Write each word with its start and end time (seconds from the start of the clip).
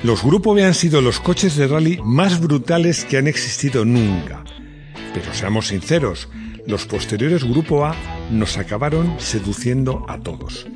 Los 0.00 0.22
Grupo 0.22 0.54
B 0.54 0.64
han 0.64 0.74
sido 0.74 1.00
los 1.00 1.18
coches 1.18 1.56
de 1.56 1.66
rally 1.66 1.98
más 2.04 2.40
brutales 2.40 3.04
que 3.04 3.18
han 3.18 3.26
existido 3.26 3.84
nunca. 3.84 4.44
Pero 5.12 5.34
seamos 5.34 5.66
sinceros, 5.68 6.28
los 6.66 6.86
posteriores 6.86 7.42
Grupo 7.42 7.84
A 7.84 7.96
nos 8.30 8.58
acabaron 8.58 9.16
seduciendo 9.18 10.06
a 10.08 10.20
todos. 10.20 10.68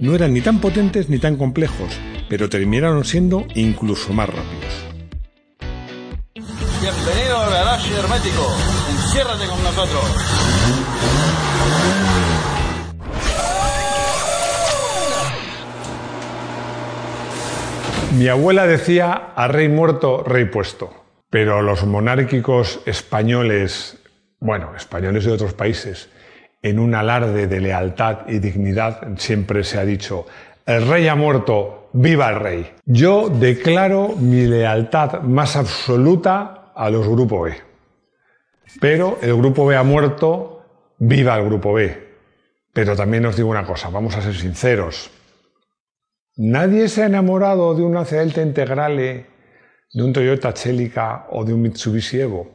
No 0.00 0.16
eran 0.16 0.34
ni 0.34 0.40
tan 0.40 0.60
potentes 0.60 1.08
ni 1.08 1.20
tan 1.20 1.36
complejos, 1.36 1.94
pero 2.28 2.48
terminaron 2.48 3.04
siendo 3.04 3.46
incluso 3.54 4.12
más 4.12 4.28
rápidos. 4.28 4.74
Bienvenido 6.34 7.38
al 7.38 7.50
garaje 7.50 7.94
hermético. 7.94 8.56
Enciérrate 8.90 9.46
con 9.46 9.62
nosotros. 9.62 10.04
Mi 18.16 18.28
abuela 18.28 18.64
decía 18.68 19.32
a 19.34 19.48
rey 19.48 19.68
muerto, 19.68 20.22
rey 20.22 20.44
puesto. 20.44 20.92
Pero 21.30 21.62
los 21.62 21.84
monárquicos 21.84 22.80
españoles, 22.86 23.98
bueno, 24.38 24.76
españoles 24.76 25.24
de 25.24 25.32
otros 25.32 25.52
países, 25.52 26.08
en 26.62 26.78
un 26.78 26.94
alarde 26.94 27.48
de 27.48 27.60
lealtad 27.60 28.20
y 28.28 28.38
dignidad, 28.38 29.16
siempre 29.16 29.64
se 29.64 29.78
ha 29.78 29.84
dicho, 29.84 30.26
el 30.64 30.86
rey 30.86 31.08
ha 31.08 31.16
muerto, 31.16 31.88
viva 31.92 32.30
el 32.30 32.38
rey. 32.38 32.72
Yo 32.84 33.28
declaro 33.28 34.14
mi 34.16 34.46
lealtad 34.46 35.22
más 35.22 35.56
absoluta 35.56 36.72
a 36.72 36.90
los 36.90 37.08
Grupo 37.08 37.42
B. 37.42 37.56
Pero 38.80 39.18
el 39.22 39.36
Grupo 39.36 39.66
B 39.66 39.74
ha 39.74 39.82
muerto, 39.82 40.62
viva 40.98 41.36
el 41.36 41.46
Grupo 41.46 41.72
B. 41.72 42.14
Pero 42.72 42.94
también 42.94 43.26
os 43.26 43.34
digo 43.34 43.48
una 43.48 43.66
cosa, 43.66 43.90
vamos 43.90 44.16
a 44.16 44.22
ser 44.22 44.34
sinceros. 44.34 45.10
Nadie 46.36 46.88
se 46.88 47.02
ha 47.02 47.06
enamorado 47.06 47.74
de 47.74 47.82
un 47.82 47.94
Lancia 47.94 48.18
Delta 48.18 48.42
Integrale, 48.42 49.26
de 49.92 50.02
un 50.02 50.12
Toyota 50.12 50.52
Celica 50.52 51.26
o 51.30 51.44
de 51.44 51.54
un 51.54 51.62
Mitsubishi 51.62 52.20
Evo. 52.20 52.50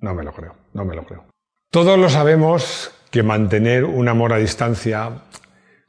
No 0.00 0.14
me 0.14 0.22
lo 0.22 0.32
creo, 0.32 0.54
no 0.74 0.84
me 0.84 0.94
lo 0.94 1.04
creo. 1.04 1.24
Todos 1.70 1.98
lo 1.98 2.10
sabemos 2.10 2.90
que 3.10 3.22
mantener 3.22 3.84
un 3.84 4.08
amor 4.08 4.32
a 4.32 4.36
distancia 4.36 5.22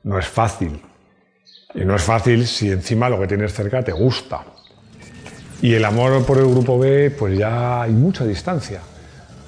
no 0.04 0.18
es 0.18 0.28
fácil. 0.28 0.82
Y 1.76 1.84
no 1.86 1.96
es 1.96 2.04
fácil 2.04 2.48
si 2.48 2.72
encima 2.72 3.10
lo 3.10 3.20
que 3.20 3.28
tienes 3.28 3.54
cerca 3.54 3.84
te 3.84 3.92
gusta. 3.92 4.46
Y 5.62 5.74
el 5.74 5.84
amor 5.84 6.26
por 6.26 6.38
el 6.38 6.48
grupo 6.48 6.80
B, 6.80 7.12
pues 7.12 7.38
ya 7.38 7.82
hay 7.82 7.92
mucha 7.92 8.26
distancia 8.26 8.82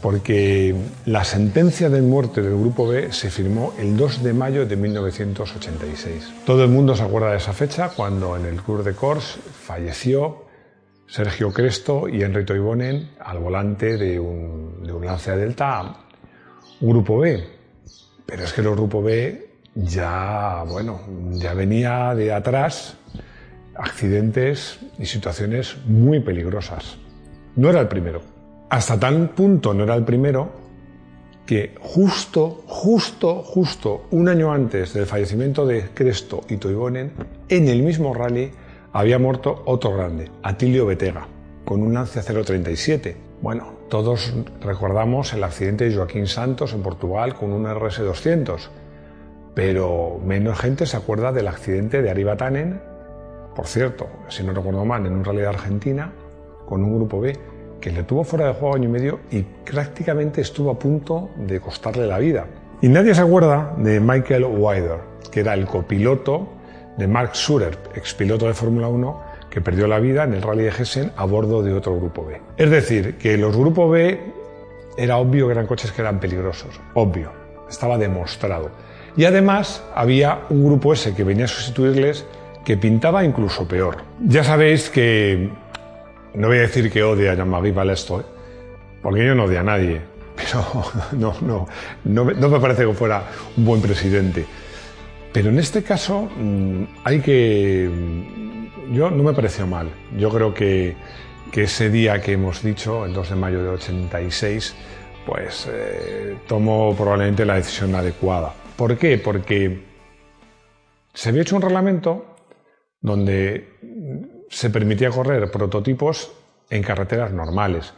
porque 0.02 0.76
la 1.06 1.24
sentencia 1.24 1.90
de 1.90 2.02
muerte 2.02 2.42
del 2.42 2.58
Grupo 2.58 2.88
B 2.88 3.12
se 3.12 3.30
firmó 3.30 3.74
el 3.78 3.96
2 3.96 4.24
de 4.24 4.34
mayo 4.34 4.66
de 4.66 4.76
1986. 4.76 6.34
Todo 6.46 6.64
el 6.64 6.70
mundo 6.70 6.96
se 6.96 7.04
acuerda 7.04 7.32
de 7.32 7.38
esa 7.38 7.54
fecha 7.54 7.90
cuando 7.90 8.36
en 8.36 8.46
el 8.46 8.62
Club 8.62 8.84
de 8.84 8.94
Cors 8.94 9.38
falleció 9.64 10.46
Sergio 11.08 11.52
Cresto 11.54 12.08
y 12.08 12.24
Enrico 12.24 12.56
Ibonen 12.56 13.12
al 13.20 13.40
volante 13.40 13.98
de 13.98 14.20
un, 14.20 14.84
de 14.84 15.06
Lancia 15.06 15.36
Delta 15.36 15.98
Grupo 16.80 17.20
B. 17.20 17.44
Pero 18.26 18.44
es 18.44 18.54
que 18.54 18.61
el 18.61 18.72
Grupo 18.72 19.04
B 19.04 19.50
ya, 19.76 20.64
bueno, 20.67 21.02
ya 21.32 21.54
venía 21.54 22.16
de 22.16 22.34
atrás 22.34 22.98
accidentes 23.76 24.80
y 24.98 25.06
situaciones 25.06 25.78
muy 25.86 26.20
peligrosas. 26.22 26.98
No 27.56 27.70
era 27.70 27.82
el 27.82 27.88
primero. 27.88 28.30
Hasta 28.71 28.98
tal 28.98 29.32
punto 29.32 29.73
no 29.73 29.83
era 29.83 29.95
el 29.95 30.05
primero 30.05 30.49
que 31.45 31.76
justo, 31.82 32.64
justo, 32.67 33.43
justo 33.43 34.05
un 34.11 34.30
año 34.30 34.54
antes 34.54 34.93
del 34.93 35.05
fallecimiento 35.05 35.65
de 35.65 35.89
Cresto 35.93 36.39
y 36.48 36.55
Toivonen, 36.55 37.11
en 37.49 37.67
el 37.67 37.83
mismo 37.83 38.14
rally 38.14 38.49
había 38.93 39.20
muerto 39.20 39.61
otro 39.65 39.92
grande, 39.92 40.31
Atilio 40.42 40.86
Betega, 40.86 41.27
con 41.65 41.81
un 41.81 41.93
Lancia 41.93 42.23
037. 42.23 43.17
Bueno, 43.42 43.73
todos 43.89 44.33
recordamos 44.61 45.33
el 45.33 45.43
accidente 45.43 45.89
de 45.89 45.95
Joaquín 45.98 46.27
Santos 46.27 46.71
en 46.71 46.81
Portugal 46.81 47.36
con 47.36 47.52
un 47.52 47.65
RS200, 47.65 48.70
pero 49.54 50.17
menos 50.23 50.58
gente 50.58 50.86
se 50.86 50.95
acuerda 50.95 51.33
del 51.33 51.49
accidente 51.49 52.02
de 52.02 52.10
Arriba 52.10 52.37
Tannen, 52.37 52.81
por 53.54 53.67
cierto, 53.67 54.08
si 54.30 54.43
no 54.45 54.54
recuerdo 54.54 54.86
mal, 54.86 55.05
en 55.05 55.11
un 55.11 55.26
rally 55.26 55.42
de 55.42 55.48
Argentina, 55.48 56.14
con 56.65 56.86
un 56.86 56.95
grupo 56.95 57.20
B 57.20 57.37
que 57.81 57.92
le 57.92 58.03
tuvo 58.03 58.23
fuera 58.23 58.47
de 58.47 58.53
juego 58.53 58.75
año 58.75 58.86
y 58.87 58.92
medio 58.92 59.19
y 59.31 59.42
prácticamente 59.42 60.39
estuvo 60.42 60.71
a 60.71 60.80
punto 60.80 61.31
de 61.36 61.59
costarle 61.59 62.08
la 62.08 62.19
vida. 62.19 62.45
Y 62.81 62.87
nadie 62.87 63.14
se 63.14 63.21
acuerda 63.21 63.73
de 63.77 63.99
Michael 63.99 64.45
Wider, 64.45 64.99
que 65.31 65.42
era 65.42 65.53
el 65.55 65.65
copiloto 65.65 66.47
de 66.97 67.08
Mark 67.08 67.36
Surer, 67.36 67.77
expiloto 67.95 68.47
de 68.47 68.53
Fórmula 68.53 68.87
1, 68.87 69.21
que 69.49 69.61
perdió 69.61 69.87
la 69.87 69.99
vida 69.99 70.23
en 70.23 70.33
el 70.33 70.42
Rally 70.42 70.64
de 70.64 70.69
Hessen 70.69 71.11
a 71.17 71.25
bordo 71.25 71.61
de 71.61 71.73
otro 71.73 71.95
grupo 71.97 72.25
B. 72.25 72.39
Es 72.58 72.69
decir, 72.69 73.17
que 73.17 73.37
los 73.37 73.58
grupos 73.58 73.92
B 73.92 74.19
era 74.98 75.17
obvio 75.17 75.48
que 75.48 75.53
eran 75.53 75.67
coches 75.67 75.92
que 75.92 76.02
eran 76.02 76.19
peligrosos, 76.19 76.80
obvio, 76.93 77.31
estaba 77.69 77.98
demostrado. 77.98 78.71
Y 79.17 79.25
además 79.25 79.83
había 79.93 80.42
un 80.49 80.63
grupo 80.63 80.93
S 80.93 81.13
que 81.13 81.23
venía 81.23 81.45
a 81.45 81.48
sustituirles 81.49 82.25
que 82.63 82.77
pintaba 82.77 83.23
incluso 83.23 83.67
peor. 83.67 83.98
Ya 84.25 84.43
sabéis 84.43 84.89
que 84.89 85.49
no 86.33 86.47
voy 86.47 86.58
a 86.58 86.61
decir 86.61 86.92
que 86.92 87.03
odia 87.03 87.31
a 87.31 87.36
Jean-Marie 87.36 87.71
Balesto, 87.71 88.21
¿eh? 88.21 88.23
porque 89.02 89.25
yo 89.25 89.36
no 89.36 89.45
odio 89.45 89.59
a 89.59 89.64
nadie, 89.64 90.02
pero 90.36 90.65
no, 91.14 91.36
no, 91.42 91.67
no, 92.05 92.49
me 92.49 92.59
parece 92.59 92.86
que 92.86 92.93
fuera 92.93 93.23
un 93.58 93.65
buen 93.65 93.81
presidente. 93.81 94.45
Pero 95.33 95.49
en 95.49 95.59
este 95.59 95.83
caso 95.83 96.30
mm, 96.37 96.83
hay 97.03 97.19
que... 97.21 97.89
Mm, 97.89 98.93
yo 98.93 99.09
no 99.09 99.23
me 99.23 99.33
pareció 99.33 99.65
mal. 99.65 99.89
Yo 100.17 100.30
creo 100.30 100.53
que, 100.53 100.95
que 101.52 101.64
ese 101.64 101.89
día 101.89 102.21
que 102.21 102.33
hemos 102.33 102.61
dicho, 102.61 103.05
el 103.05 103.13
2 103.13 103.30
de 103.30 103.36
mayo 103.36 103.63
de 103.63 103.69
86, 103.69 104.75
pues 105.25 105.69
eh, 105.71 106.36
tomó 106.48 106.93
probablemente 106.95 107.45
la 107.45 107.55
decisión 107.55 107.95
adecuada. 107.95 108.53
¿Por 108.75 108.98
qué? 108.98 109.17
Porque 109.17 109.81
se 111.13 111.30
había 111.30 111.43
hecho 111.43 111.55
un 111.55 111.61
reglamento 111.61 112.36
donde 113.02 113.67
se 114.52 114.70
permitía 114.70 115.10
correr 115.10 115.50
prototipos 115.50 116.32
en 116.70 116.84
carreteras 116.84 117.32
normales. 117.32 117.94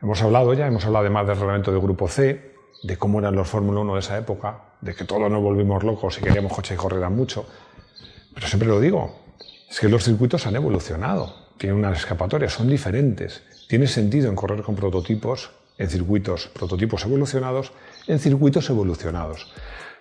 Hemos 0.00 0.22
hablado 0.22 0.54
ya, 0.54 0.66
hemos 0.66 0.86
hablado 0.86 1.04
además 1.04 1.26
del 1.26 1.36
reglamento 1.36 1.72
del 1.72 1.80
Grupo 1.80 2.08
C, 2.08 2.54
de 2.82 2.96
cómo 2.96 3.18
eran 3.18 3.34
los 3.34 3.48
Fórmula 3.48 3.80
1 3.80 3.94
de 3.94 4.00
esa 4.00 4.16
época, 4.16 4.60
de 4.80 4.94
que 4.94 5.04
todos 5.04 5.30
nos 5.30 5.42
volvimos 5.42 5.82
locos 5.82 6.18
y 6.18 6.22
queríamos 6.22 6.52
coches 6.52 6.76
que 6.76 6.82
corrieran 6.82 7.14
mucho. 7.14 7.46
Pero 8.34 8.46
siempre 8.46 8.68
lo 8.68 8.78
digo, 8.78 9.18
es 9.68 9.80
que 9.80 9.88
los 9.88 10.04
circuitos 10.04 10.46
han 10.46 10.54
evolucionado, 10.54 11.34
tienen 11.58 11.78
una 11.78 11.92
escapatoria, 11.92 12.48
son 12.48 12.68
diferentes. 12.68 13.42
Tiene 13.68 13.88
sentido 13.88 14.28
en 14.28 14.36
correr 14.36 14.62
con 14.62 14.76
prototipos, 14.76 15.50
en 15.76 15.90
circuitos, 15.90 16.48
prototipos 16.48 17.04
evolucionados, 17.04 17.72
en 18.06 18.20
circuitos 18.20 18.70
evolucionados. 18.70 19.50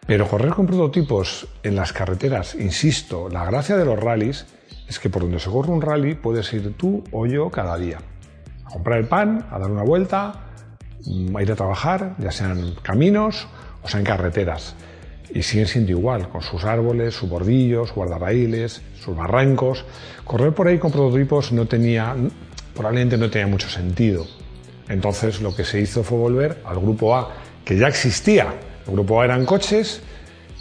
Pero 0.05 0.27
correr 0.27 0.51
con 0.51 0.67
prototipos 0.67 1.47
en 1.63 1.75
las 1.75 1.93
carreteras, 1.93 2.53
insisto, 2.53 3.27
la 3.27 3.43
gracia 3.45 3.75
de 3.75 3.85
los 3.85 3.99
rallies 3.99 4.45
es 4.87 4.99
que 4.99 5.09
por 5.09 5.23
donde 5.23 5.39
se 5.39 5.49
corre 5.49 5.71
un 5.71 5.81
rally 5.81 6.15
puedes 6.15 6.51
ir 6.53 6.73
tú 6.77 7.03
o 7.11 7.25
yo 7.25 7.49
cada 7.49 7.77
día. 7.77 7.99
A 8.65 8.69
comprar 8.69 8.99
el 8.99 9.07
pan, 9.07 9.45
a 9.51 9.59
dar 9.59 9.71
una 9.71 9.83
vuelta, 9.83 10.45
a 11.35 11.41
ir 11.41 11.51
a 11.51 11.55
trabajar, 11.55 12.15
ya 12.19 12.31
sean 12.31 12.75
caminos 12.81 13.47
o 13.83 13.87
sean 13.87 14.03
carreteras. 14.03 14.75
Y 15.33 15.41
siguen 15.41 15.67
siendo 15.67 15.91
igual, 15.91 16.29
con 16.29 16.41
sus 16.41 16.63
árboles, 16.63 17.15
sus 17.15 17.29
bordillos, 17.29 17.93
guardarraíles, 17.93 18.81
sus 18.99 19.15
barrancos. 19.15 19.85
Correr 20.23 20.53
por 20.53 20.67
ahí 20.67 20.77
con 20.77 20.91
prototipos 20.91 21.51
no 21.51 21.65
tenía, 21.65 22.15
probablemente 22.73 23.17
no 23.17 23.29
tenía 23.29 23.47
mucho 23.47 23.69
sentido. 23.69 24.25
Entonces 24.87 25.41
lo 25.41 25.55
que 25.55 25.65
se 25.65 25.81
hizo 25.81 26.03
fue 26.03 26.17
volver 26.17 26.61
al 26.63 26.79
grupo 26.79 27.15
A, 27.15 27.31
que 27.63 27.77
ya 27.77 27.87
existía. 27.87 28.53
El 28.87 28.93
grupo 28.93 29.19
A 29.19 29.25
eran 29.25 29.45
coches 29.45 30.01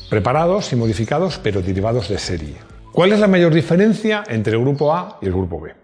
preparados 0.09 0.73
y 0.73 0.77
modificados, 0.77 1.39
pero 1.39 1.61
derivados 1.61 2.09
de 2.09 2.19
serie. 2.19 2.74
¿Cuál 2.95 3.11
es 3.11 3.19
la 3.19 3.27
mayor 3.27 3.53
diferencia 3.53 4.23
entre 4.29 4.53
el 4.53 4.61
grupo 4.61 4.95
A 4.95 5.19
y 5.21 5.27
el 5.27 5.33
grupo 5.33 5.61
B? 5.61 5.75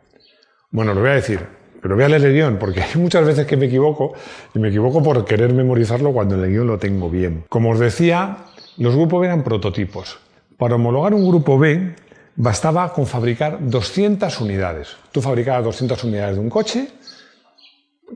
Bueno, 0.70 0.94
lo 0.94 1.00
voy 1.00 1.10
a 1.10 1.14
decir, 1.14 1.44
pero 1.82 1.96
voy 1.96 2.04
a 2.04 2.08
leer 2.08 2.24
el 2.24 2.34
guion, 2.34 2.56
porque 2.56 2.82
hay 2.84 3.00
muchas 3.00 3.26
veces 3.26 3.48
que 3.48 3.56
me 3.56 3.66
equivoco, 3.66 4.12
y 4.54 4.60
me 4.60 4.68
equivoco 4.68 5.02
por 5.02 5.24
querer 5.24 5.52
memorizarlo 5.52 6.12
cuando 6.12 6.36
el 6.36 6.48
guion 6.48 6.68
lo 6.68 6.78
tengo 6.78 7.10
bien. 7.10 7.46
Como 7.48 7.70
os 7.70 7.80
decía, 7.80 8.36
los 8.76 8.94
grupos 8.94 9.22
B 9.22 9.26
eran 9.26 9.42
prototipos. 9.42 10.20
Para 10.56 10.76
homologar 10.76 11.12
un 11.12 11.26
grupo 11.26 11.58
B, 11.58 11.96
bastaba 12.36 12.92
con 12.92 13.08
fabricar 13.08 13.58
200 13.60 14.40
unidades. 14.40 14.96
Tú 15.10 15.20
fabricabas 15.20 15.64
200 15.64 16.04
unidades 16.04 16.36
de 16.36 16.40
un 16.40 16.48
coche, 16.48 16.90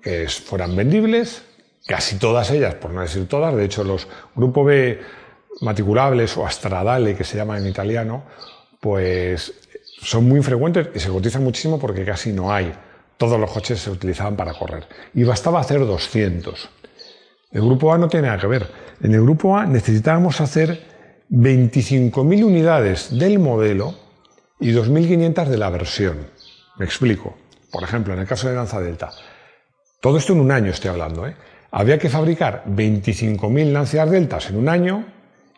que 0.01 0.29
fueran 0.29 0.77
vendibles, 0.77 1.43
casi 1.85 2.17
todas 2.17 2.49
ellas, 2.53 2.77
por 2.77 2.93
no 2.93 3.01
decir 3.01 3.27
todas, 3.27 3.57
de 3.57 3.65
hecho 3.65 3.83
los 3.83 4.07
Grupo 4.37 4.63
B 4.63 5.01
matriculables 5.63 6.37
o 6.37 6.47
astradale, 6.47 7.17
que 7.17 7.25
se 7.25 7.37
llama 7.37 7.59
en 7.59 7.67
italiano, 7.67 8.23
pues 8.85 9.55
son 10.03 10.29
muy 10.29 10.43
frecuentes 10.43 10.89
y 10.95 11.01
se 11.01 11.09
cotizan 11.09 11.43
muchísimo 11.43 11.79
porque 11.79 12.05
casi 12.05 12.35
no 12.35 12.53
hay. 12.53 12.71
Todos 13.17 13.41
los 13.41 13.51
coches 13.51 13.81
se 13.81 13.91
utilizaban 13.91 14.37
para 14.37 14.53
correr. 14.53 14.85
Y 15.15 15.25
bastaba 15.25 15.59
hacer 15.59 15.79
200. 15.79 16.69
El 17.53 17.63
grupo 17.63 17.95
A 17.95 17.97
no 17.97 18.09
tiene 18.09 18.27
nada 18.27 18.39
que 18.39 18.47
ver. 18.47 18.69
En 19.03 19.15
el 19.15 19.23
grupo 19.23 19.57
A 19.57 19.65
necesitábamos 19.65 20.39
hacer 20.43 21.25
25.000 21.31 22.45
unidades 22.45 23.19
del 23.19 23.39
modelo 23.39 23.95
y 24.61 24.71
2.500 24.75 25.47
de 25.47 25.57
la 25.57 25.71
versión. 25.71 26.19
Me 26.77 26.85
explico. 26.85 27.39
Por 27.73 27.85
ejemplo, 27.85 28.13
en 28.13 28.21
el 28.21 28.27
caso 28.27 28.51
de 28.51 28.55
Lanza 28.55 28.83
Delta, 28.83 29.13
todo 30.03 30.19
esto 30.19 30.35
en 30.35 30.41
un 30.41 30.53
año 30.53 30.71
estoy 30.73 30.91
hablando, 30.91 31.27
¿eh? 31.27 31.35
había 31.71 31.99
que 31.99 32.11
fabricar 32.11 32.65
25.000 32.67 33.73
Lancia 33.73 34.05
Deltas 34.05 34.51
en 34.51 34.57
un 34.57 34.69
año 34.69 35.07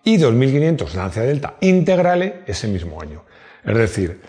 y 0.06 0.18
2.500 0.18 0.94
Lancia 0.94 1.22
Delta 1.22 1.56
integrales 1.60 2.32
ese 2.46 2.68
mismo 2.68 3.02
año. 3.02 3.24
Es 3.64 3.76
decir, 3.76 4.20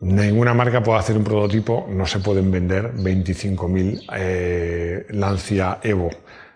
ninguna 0.00 0.54
marca 0.54 0.80
puede 0.80 1.00
hacer 1.00 1.16
un 1.16 1.24
prototipo, 1.24 1.88
no 1.90 2.06
se 2.06 2.20
pueden 2.20 2.52
vender 2.52 2.94
25.000 2.94 4.06
eh, 4.14 5.06
Lancia 5.10 5.80
Evo 5.82 6.08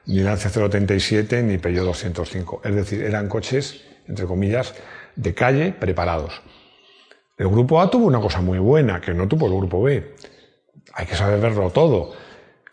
ni 0.06 0.20
Lancia 0.20 0.48
037 0.48 1.42
ni 1.42 1.58
Peugeot 1.58 1.86
205. 1.86 2.60
Es 2.62 2.74
decir, 2.76 3.02
eran 3.02 3.28
coches, 3.28 3.82
entre 4.06 4.26
comillas, 4.26 4.74
de 5.16 5.34
calle 5.34 5.72
preparados. 5.72 6.40
El 7.36 7.48
grupo 7.48 7.80
A 7.80 7.90
tuvo 7.90 8.06
una 8.06 8.20
cosa 8.20 8.40
muy 8.40 8.60
buena, 8.60 9.00
que 9.00 9.12
no 9.12 9.26
tuvo 9.26 9.46
el 9.46 9.56
grupo 9.56 9.82
B. 9.82 10.14
Hay 10.94 11.06
que 11.06 11.16
saber 11.16 11.40
verlo 11.40 11.70
todo. 11.70 12.12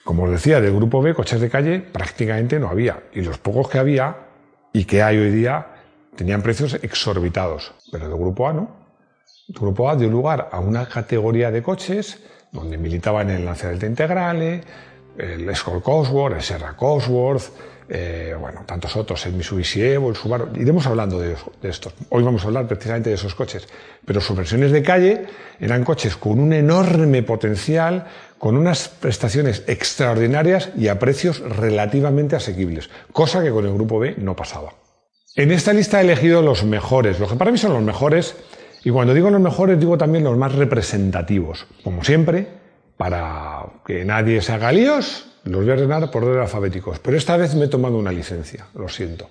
Como 0.04 0.25
os 0.25 0.30
decía, 0.30 0.62
del 0.62 0.75
grupo 0.75 1.02
B, 1.02 1.16
coches 1.16 1.42
de 1.42 1.50
calle 1.50 1.80
prácticamente 1.80 2.60
no 2.60 2.70
había. 2.70 3.02
Y 3.14 3.22
los 3.22 3.40
pocos 3.40 3.70
que 3.70 3.80
había, 3.80 4.32
y 4.74 4.86
que 4.86 5.04
hay 5.04 5.18
hoy 5.18 5.30
día, 5.30 5.68
tenían 6.16 6.42
precios 6.42 6.74
exorbitados. 6.81 7.72
Pero 7.92 8.10
del 8.10 8.18
grupo 8.18 8.48
A 8.48 8.54
no. 8.54 8.84
El 9.48 9.56
grupo 9.56 9.90
A 9.90 9.96
dio 9.96 10.10
lugar 10.10 10.50
a 10.52 10.60
una 10.60 10.88
categoría 10.90 11.52
de 11.52 11.62
coches 11.62 12.20
donde 12.52 12.78
militaban 12.78 13.30
el 13.30 13.46
Lancia 13.46 13.70
Delta 13.70 13.86
Integrale, 13.86 14.62
el 15.18 15.56
Skoll 15.56 15.81
Cosworth, 15.81 16.36
el 16.36 16.42
Serra 16.42 16.75
Cosworth, 16.75 17.52
eh, 17.90 18.36
bueno, 18.40 18.64
tantos 18.66 18.96
otros, 18.96 19.25
el 19.25 19.34
Mitsubishi 19.34 19.81
Evo, 19.81 20.10
el 20.10 20.16
Subaru. 20.16 20.50
Iremos 20.56 20.88
hablando 20.88 21.20
de, 21.20 21.36
de, 21.62 21.70
estos. 21.70 21.94
Hoy 22.10 22.24
vamos 22.24 22.44
a 22.44 22.48
hablar 22.48 22.68
precisamente 22.68 23.10
de 23.10 23.16
esos 23.16 23.36
coches. 23.36 23.68
Pero 24.06 24.22
sus 24.22 24.36
versiones 24.38 24.72
de 24.72 24.81
calle 24.81 25.25
eran 25.60 25.84
coches 25.84 26.16
con 26.16 26.40
un 26.40 26.54
enorme 26.54 27.24
potencial, 27.24 28.08
con 28.44 28.57
unas 28.57 28.90
prestaciones 28.90 29.63
extraordinarias 29.68 30.72
y 30.75 30.90
a 30.90 31.00
precios 31.00 31.40
relativamente 31.40 32.36
asequibles, 32.36 32.90
cosa 33.13 33.42
que 33.42 33.51
con 33.51 33.66
el 33.66 33.74
Grupo 33.74 34.00
B 34.00 34.16
no 34.18 34.36
pasaba. 34.36 34.74
En 35.38 35.50
esta 35.50 35.72
lista 35.72 36.01
he 36.01 36.04
elegido 36.04 36.42
los 36.42 36.66
mejores, 36.66 37.22
los 37.22 37.31
que 37.31 37.38
para 37.38 37.54
mí 37.54 37.57
son 37.57 37.72
los 37.72 37.81
mejores, 37.81 38.36
y 38.84 38.90
cuando 38.90 39.13
digo 39.13 39.30
los 39.30 39.40
mejores 39.40 39.80
digo 39.80 39.98
también 39.98 40.25
los 40.25 40.36
más 40.36 40.54
representativos. 40.56 41.68
Como 41.86 42.04
siempre, 42.04 42.50
para 42.98 43.63
que 43.86 44.04
nadie 44.04 44.42
se 44.42 44.51
haga 44.51 44.74
líos, 44.74 45.25
los 45.46 45.62
voy 45.62 45.69
a 45.72 45.75
ordenar 45.75 46.12
por 46.12 46.25
orden 46.25 46.42
alfabéticos. 46.42 47.00
Pero 47.00 47.16
esta 47.16 47.38
vez 47.38 47.56
me 47.56 47.63
he 47.63 47.69
tomado 47.69 47.98
una 47.98 48.12
licencia, 48.12 48.66
lo 48.75 48.89
siento. 48.89 49.30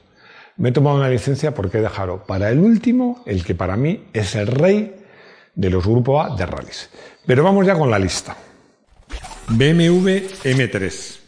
Me 0.56 0.70
he 0.70 0.72
tomado 0.72 0.96
una 0.96 1.10
licencia 1.10 1.52
porque 1.52 1.76
he 1.76 1.82
dejado 1.82 2.24
para 2.24 2.48
el 2.48 2.60
último, 2.60 3.22
el 3.26 3.44
que 3.44 3.54
para 3.54 3.76
mí 3.76 4.06
es 4.14 4.36
el 4.36 4.46
rey 4.46 5.04
de 5.54 5.68
los 5.68 5.86
Grupo 5.86 6.22
A 6.22 6.34
de 6.34 6.46
rallies. 6.46 6.88
Pero 7.26 7.44
vamos 7.44 7.66
ya 7.66 7.74
con 7.74 7.90
la 7.90 7.98
lista. 7.98 8.38
BMW 9.54 10.08
M3. 10.44 11.18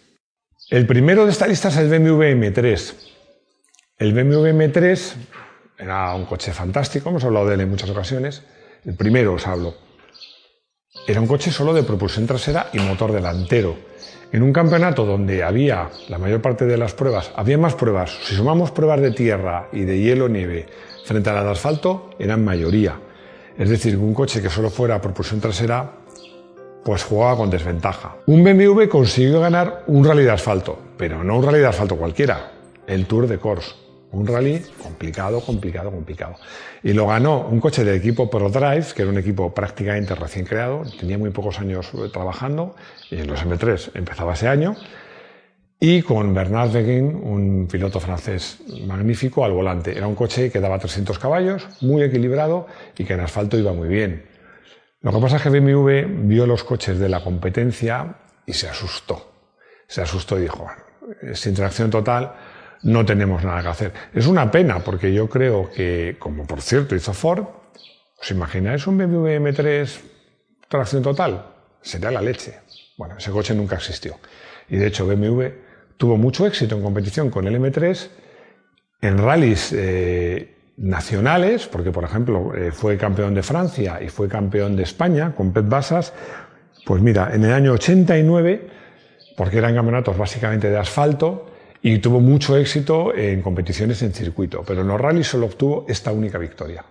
El 0.71 0.87
primero 0.87 1.27
de 1.27 1.31
esta 1.31 1.47
lista 1.47 1.69
es 1.69 1.77
el 1.77 1.91
BMW 1.91 2.23
M3. 2.23 2.95
El 3.99 4.15
BMW 4.15 4.47
M3 4.47 5.13
era 5.79 6.15
un 6.15 6.25
coche 6.25 6.53
fantástico, 6.53 7.11
hemos 7.11 7.23
hablado 7.25 7.49
de 7.49 7.57
él 7.57 7.61
en 7.61 7.69
muchas 7.69 7.91
ocasiones. 7.91 8.43
El 8.87 8.95
primero 8.97 9.35
os 9.35 9.47
hablo. 9.47 9.75
Era 11.07 11.21
un 11.21 11.27
coche 11.27 11.51
solo 11.51 11.75
de 11.75 11.83
propulsión 11.83 12.27
trasera 12.27 12.71
y 12.73 12.79
motor 12.79 13.13
delantero. 13.13 13.77
En 14.33 14.43
un 14.43 14.55
campeonato 14.55 15.05
donde 15.05 15.43
había 15.43 15.91
la 16.09 16.17
mayor 16.17 16.41
parte 16.41 16.65
de 16.65 16.79
las 16.79 16.95
pruebas, 16.95 17.31
había 17.37 17.59
más 17.59 17.75
pruebas. 17.75 18.11
Si 18.23 18.35
sumamos 18.35 18.71
pruebas 18.71 19.03
de 19.03 19.11
tierra 19.11 19.69
y 19.71 19.81
de 19.81 20.01
hielo 20.01 20.31
nieve 20.31 20.67
frente 21.05 21.29
a 21.29 21.35
las 21.35 21.45
de 21.45 21.51
asfalto, 21.51 22.11
eran 22.19 22.43
mayoría. 22.43 22.99
Es 23.59 23.69
decir, 23.69 23.99
un 23.99 24.15
coche 24.15 24.41
que 24.41 24.49
solo 24.49 24.71
fuera 24.71 25.01
propulsión 25.03 25.41
trasera, 25.41 26.04
pues 26.85 27.03
jugaba 27.05 27.37
con 27.37 27.51
desventaja. 27.51 28.17
Un 28.27 28.45
BMW 28.45 28.89
consiguió 28.89 29.41
ganar 29.41 29.85
un 29.87 30.05
rally 30.05 30.25
de 30.25 30.31
asfalto, 30.31 30.79
pero 30.97 31.25
no 31.25 31.39
un 31.39 31.45
rally 31.45 31.59
de 31.59 31.67
asfalto 31.67 31.97
cualquiera, 31.97 32.53
el 32.87 33.07
Tour 33.07 33.27
de 33.27 33.39
Corse. 33.39 33.73
Un 34.13 34.27
rally 34.27 34.63
complicado, 34.81 35.41
complicado, 35.41 35.91
complicado. 35.91 36.37
Y 36.85 36.93
lo 36.93 37.09
ganó 37.09 37.49
un 37.49 37.59
coche 37.59 37.83
del 37.83 37.97
equipo 37.97 38.31
ProDrive, 38.31 38.87
que 38.95 39.03
era 39.03 39.11
un 39.11 39.19
equipo 39.19 39.53
prácticamente 39.53 40.15
recién 40.15 40.45
creado, 40.45 40.83
tenía 41.01 41.19
muy 41.19 41.31
pocos 41.31 41.59
años 41.59 41.91
eh, 41.95 42.11
trabajando, 42.13 42.77
y 43.11 43.17
en 43.17 43.27
los 43.27 43.45
M3 43.45 43.91
empezaba 43.95 44.35
ese 44.35 44.47
año, 44.47 44.77
y 45.81 46.03
con 46.03 46.33
Bernard 46.33 46.71
Veguin, 46.71 47.07
un 47.07 47.67
piloto 47.71 47.99
francés 47.99 48.59
magnífico, 48.87 49.45
al 49.45 49.53
volante. 49.53 49.97
Era 49.97 50.07
un 50.07 50.15
coche 50.15 50.51
que 50.51 50.61
daba 50.61 50.79
300 50.79 51.19
caballos, 51.19 51.67
muy 51.81 52.03
equilibrado 52.03 52.67
y 52.97 53.05
que 53.05 53.15
en 53.15 53.21
asfalto 53.21 53.59
iba 53.59 53.73
muy 53.73 53.89
bien. 53.89 54.34
Lo 55.05 55.13
que 55.13 55.19
pasa 55.19 55.37
es 55.37 55.43
que 55.43 55.51
BMW 55.51 56.27
vio 56.27 56.47
los 56.47 56.65
coches 56.65 56.99
de 56.99 57.11
la 57.11 57.23
competencia 57.23 58.17
y 58.47 58.55
se 58.55 58.71
asustó. 58.71 59.33
Se 59.87 60.01
asustó 60.01 60.39
y 60.39 60.43
dijo, 60.43 60.67
sin 61.35 61.53
tracción 61.53 61.91
total, 61.91 62.33
no 62.85 63.05
tenemos 63.05 63.45
nada 63.45 63.61
que 63.61 63.69
hacer. 63.69 63.93
Es 64.15 64.27
una 64.27 64.51
pena 64.51 64.79
porque 64.79 65.13
yo 65.13 65.29
creo 65.29 65.71
que, 65.71 66.17
como 66.19 66.47
por 66.47 66.63
cierto 66.63 66.95
hizo 66.95 67.13
Ford, 67.13 67.45
¿os 68.19 68.31
imagináis 68.31 68.87
un 68.87 68.97
BMW 68.97 69.27
M3 69.41 70.01
tracción 70.69 71.03
total? 71.03 71.51
Sería 71.83 72.11
la 72.11 72.23
leche. 72.23 72.61
Bueno, 72.97 73.19
ese 73.19 73.31
coche 73.31 73.55
nunca 73.55 73.77
existió. 73.77 74.17
Y 74.71 74.79
de 74.79 74.87
hecho 74.87 75.07
BMW 75.07 75.49
tuvo 75.99 76.17
mucho 76.17 76.47
éxito 76.47 76.77
en 76.77 76.83
competición 76.83 77.29
con 77.29 77.47
el 77.47 77.61
M3 77.61 78.09
en 79.03 79.19
rallies 79.19 79.71
eh, 79.75 80.57
nacionales, 80.77 81.67
porque 81.67 81.91
por 81.91 82.05
ejemplo 82.05 82.55
eh, 82.55 82.73
fue 82.73 82.97
campeón 82.97 83.35
de 83.35 83.43
Francia 83.43 84.03
y 84.03 84.09
fue 84.09 84.29
campeón 84.29 84.77
de 84.77 84.83
España 84.83 85.35
con 85.37 85.53
Pet 85.53 85.69
Basas. 85.69 86.13
Pues 86.85 87.01
mira, 87.01 87.35
en 87.35 87.45
el 87.45 87.53
año 87.53 87.73
89, 87.73 88.69
porque 89.37 89.59
eran 89.59 89.75
campeonatos 89.75 90.19
básicamente 90.19 90.71
de 90.71 90.79
asfalto, 90.79 91.47
y 91.87 91.99
tuvo 91.99 92.19
mucho 92.19 92.57
éxito 92.57 93.15
en 93.15 93.43
competiciones 93.43 94.01
en 94.01 94.15
circuito, 94.15 94.63
pero 94.67 94.81
en 94.81 94.89
los 94.89 94.99
rallies 94.99 95.27
solo 95.27 95.45
obtuvo 95.45 95.85
esta 95.87 96.13
única 96.13 96.39
victoria. 96.39 96.83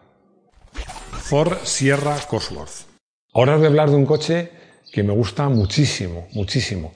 Ford 1.13 1.57
Sierra 1.63 2.15
Cosworth. 2.29 2.85
Ahora 3.33 3.53
a 3.53 3.55
hablar 3.55 3.89
de 3.89 3.95
un 3.95 4.05
coche 4.05 4.51
que 4.91 5.01
me 5.01 5.11
gusta 5.11 5.49
muchísimo, 5.49 6.27
muchísimo. 6.33 6.93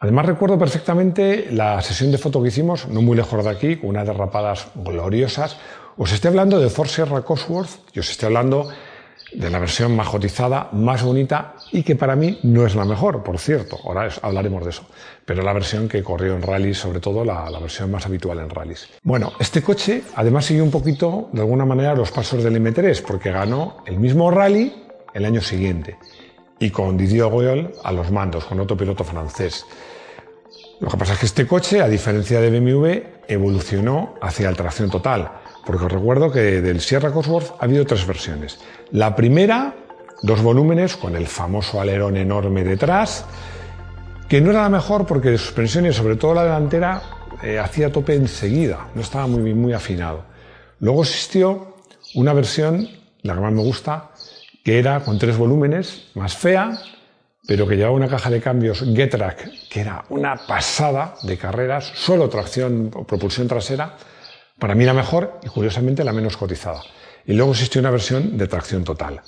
Además 0.00 0.26
recuerdo 0.26 0.58
perfectamente 0.58 1.46
la 1.52 1.80
sesión 1.82 2.10
de 2.10 2.18
foto 2.18 2.42
que 2.42 2.48
hicimos, 2.48 2.88
no 2.88 3.00
muy 3.00 3.16
lejos 3.16 3.44
de 3.44 3.50
aquí, 3.50 3.76
con 3.76 3.90
unas 3.90 4.08
derrapadas 4.08 4.66
gloriosas. 4.74 5.56
Os 5.96 6.12
estoy 6.12 6.30
hablando 6.30 6.58
de 6.58 6.70
Sierra 6.70 7.22
Cosworth 7.22 7.70
y 7.92 8.00
os 8.00 8.10
estoy 8.10 8.26
hablando 8.26 8.68
de 9.32 9.48
la 9.48 9.60
versión 9.60 9.94
más 9.94 10.08
cotizada, 10.08 10.68
más 10.72 11.04
bonita 11.04 11.54
y 11.70 11.84
que 11.84 11.94
para 11.94 12.16
mí 12.16 12.40
no 12.42 12.66
es 12.66 12.74
la 12.74 12.84
mejor, 12.84 13.22
por 13.22 13.38
cierto, 13.38 13.78
ahora 13.84 14.08
hablaremos 14.22 14.64
de 14.64 14.70
eso, 14.70 14.86
pero 15.24 15.42
la 15.42 15.52
versión 15.52 15.88
que 15.88 16.02
corrió 16.02 16.34
en 16.34 16.42
rallies, 16.42 16.78
sobre 16.78 16.98
todo 16.98 17.24
la, 17.24 17.48
versión 17.60 17.92
más 17.92 18.06
habitual 18.06 18.40
en 18.40 18.50
rallies. 18.50 18.88
Bueno, 19.04 19.34
este 19.38 19.62
coche 19.62 20.02
además 20.16 20.46
siguió 20.46 20.64
un 20.64 20.72
poquito, 20.72 21.28
de 21.32 21.42
alguna 21.42 21.64
manera, 21.64 21.94
los 21.94 22.10
pasos 22.10 22.42
del 22.42 22.60
M3, 22.60 23.00
porque 23.02 23.30
ganó 23.30 23.76
el 23.86 23.98
mismo 23.98 24.32
rally 24.32 24.74
el 25.14 25.24
año 25.24 25.40
siguiente 25.40 25.96
y 26.58 26.70
con 26.70 26.96
Didier 26.96 27.26
Goyol 27.26 27.72
a 27.84 27.92
los 27.92 28.10
mandos, 28.10 28.44
con 28.44 28.58
otro 28.58 28.76
piloto 28.76 29.04
francés. 29.04 29.64
Lo 30.80 30.88
que 30.88 30.96
pasa 30.96 31.12
es 31.12 31.20
que 31.20 31.26
este 31.26 31.46
coche, 31.46 31.80
a 31.80 31.88
diferencia 31.88 32.40
de 32.40 32.50
BMW, 32.50 33.26
evolucionó 33.28 34.14
hacia 34.20 34.50
la 34.50 34.56
tracción 34.56 34.90
total 34.90 35.43
porque 35.64 35.86
os 35.86 35.92
recuerdo 35.92 36.30
que 36.30 36.60
del 36.60 36.80
Sierra 36.80 37.10
Cosworth 37.10 37.52
ha 37.58 37.64
habido 37.64 37.84
tres 37.86 38.06
versiones. 38.06 38.58
La 38.90 39.16
primera, 39.16 39.74
dos 40.22 40.42
volúmenes 40.42 40.96
con 40.96 41.16
el 41.16 41.26
famoso 41.26 41.80
alerón 41.80 42.16
enorme 42.16 42.64
detrás, 42.64 43.24
que 44.28 44.40
no 44.40 44.50
era 44.50 44.62
la 44.62 44.68
mejor 44.68 45.06
porque 45.06 45.30
de 45.30 45.38
suspensiones, 45.38 45.96
sobre 45.96 46.16
todo 46.16 46.34
la 46.34 46.44
delantera, 46.44 47.02
eh, 47.42 47.58
hacía 47.58 47.92
tope 47.92 48.14
enseguida, 48.14 48.88
no 48.94 49.02
estaba 49.02 49.26
muy, 49.26 49.54
muy 49.54 49.72
afinado. 49.72 50.24
Luego 50.80 51.02
existió 51.02 51.76
una 52.14 52.32
versión, 52.32 52.88
la 53.22 53.34
que 53.34 53.40
más 53.40 53.52
me 53.52 53.62
gusta, 53.62 54.10
que 54.62 54.78
era 54.78 55.00
con 55.00 55.18
tres 55.18 55.36
volúmenes, 55.36 56.08
más 56.14 56.36
fea, 56.36 56.78
pero 57.46 57.66
que 57.68 57.76
llevaba 57.76 57.94
una 57.94 58.08
caja 58.08 58.30
de 58.30 58.40
cambios 58.40 58.80
Getrack, 58.80 59.68
que 59.68 59.80
era 59.80 60.04
una 60.08 60.36
pasada 60.46 61.14
de 61.22 61.36
carreras, 61.36 61.92
solo 61.94 62.28
tracción 62.28 62.90
o 62.94 63.04
propulsión 63.04 63.46
trasera, 63.46 63.96
para 64.58 64.74
mí 64.74 64.84
la 64.84 64.94
mejor 64.94 65.40
y 65.42 65.48
curiosamente 65.48 66.04
la 66.04 66.12
menos 66.12 66.36
cotizada. 66.36 66.82
y 67.26 67.32
luego 67.32 67.52
existió 67.52 67.80
una 67.80 67.90
versión 67.90 68.36
de 68.36 68.46
tracción 68.46 68.84
total. 68.84 69.22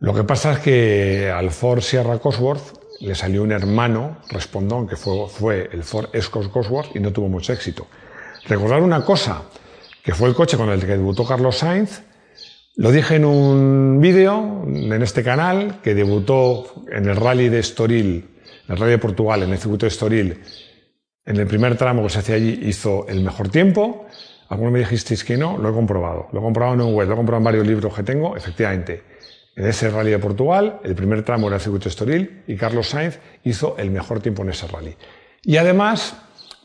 Lo 0.00 0.12
que 0.12 0.24
pasa 0.24 0.54
es 0.54 0.58
que 0.58 1.30
al 1.30 1.50
Ford 1.50 1.80
Sierra 1.80 2.18
Cosworth 2.18 2.76
le 3.00 3.14
salió 3.14 3.42
un 3.42 3.52
hermano 3.52 4.18
respondón 4.30 4.88
que 4.88 4.96
fue, 4.96 5.28
fue 5.28 5.70
el 5.72 5.84
Ford 5.84 6.08
Escort 6.12 6.50
Cosworth 6.50 6.96
y 6.96 7.00
no 7.00 7.12
tuvo 7.12 7.28
mucho 7.28 7.52
éxito. 7.52 7.86
Recordar 8.46 8.82
una 8.82 9.04
cosa, 9.04 9.42
que 10.02 10.12
fue 10.12 10.28
el 10.28 10.34
coche 10.34 10.56
con 10.56 10.68
el 10.70 10.80
que 10.80 10.86
debutó 10.88 11.24
Carlos 11.24 11.58
Sainz, 11.58 12.02
lo 12.76 12.90
dije 12.90 13.16
en 13.16 13.24
un 13.24 14.00
vídeo 14.00 14.64
en 14.66 15.00
este 15.00 15.22
canal 15.22 15.80
que 15.80 15.94
debutó 15.94 16.84
en 16.90 17.08
el 17.08 17.14
rally 17.14 17.48
de 17.48 17.60
Estoril, 17.60 18.28
en 18.66 18.74
el 18.74 18.76
rally 18.76 18.92
de 18.92 18.98
Portugal, 18.98 19.44
en 19.44 19.52
el 19.52 19.58
circuito 19.58 19.86
de 19.86 19.90
Estoril. 19.90 20.42
En 21.24 21.36
el 21.36 21.46
primer 21.46 21.78
tramo 21.78 22.02
que 22.02 22.10
se 22.10 22.18
hacía 22.18 22.34
allí 22.34 22.58
hizo 22.64 23.06
el 23.06 23.20
mejor 23.20 23.48
tiempo. 23.48 24.06
Algunos 24.48 24.72
me 24.72 24.78
dijisteis 24.80 25.24
que 25.24 25.36
no, 25.36 25.58
lo 25.58 25.70
he 25.70 25.72
comprobado. 25.72 26.28
Lo 26.32 26.40
he 26.40 26.42
comprobado 26.42 26.74
en 26.74 26.80
un 26.82 26.94
web, 26.94 27.08
lo 27.08 27.14
he 27.14 27.16
comprobado 27.16 27.40
en 27.40 27.44
varios 27.44 27.66
libros 27.66 27.94
que 27.94 28.02
tengo, 28.02 28.36
efectivamente. 28.36 29.02
En 29.56 29.66
ese 29.66 29.88
rally 29.88 30.10
de 30.10 30.18
Portugal, 30.18 30.80
el 30.82 30.94
primer 30.94 31.22
tramo 31.22 31.46
era 31.46 31.56
el 31.56 31.62
circuito 31.62 31.88
Estoril 31.88 32.42
y 32.46 32.56
Carlos 32.56 32.88
Sainz 32.88 33.18
hizo 33.44 33.76
el 33.78 33.90
mejor 33.90 34.20
tiempo 34.20 34.42
en 34.42 34.50
ese 34.50 34.66
rally. 34.66 34.96
Y 35.42 35.56
además, 35.56 36.16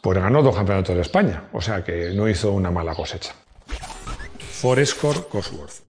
pues 0.01 0.17
ganó 0.17 0.41
dos 0.41 0.55
campeonatos 0.55 0.95
de 0.95 1.01
España, 1.01 1.49
o 1.53 1.61
sea 1.61 1.83
que 1.83 2.11
no 2.13 2.27
hizo 2.27 2.51
una 2.51 2.71
mala 2.71 2.95
cosecha. 2.95 3.33
Ford 4.51 4.79
Escort 4.79 5.29
Cosworth. 5.29 5.83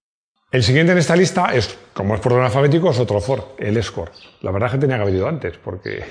El 0.51 0.63
siguiente 0.63 0.91
en 0.91 0.97
esta 0.97 1.15
lista 1.15 1.55
es, 1.55 1.77
como 1.93 2.13
es 2.13 2.21
por 2.21 2.33
orden 2.33 2.45
alfabético, 2.45 2.91
es 2.91 2.99
otro 2.99 3.19
Ford, 3.21 3.43
el 3.57 3.77
Escort. 3.77 4.13
La 4.41 4.51
verdad 4.51 4.67
es 4.67 4.73
que 4.73 4.79
tenía 4.79 4.97
que 4.97 5.01
haber 5.03 5.15
ido 5.15 5.27
antes, 5.27 5.57
porque 5.57 6.03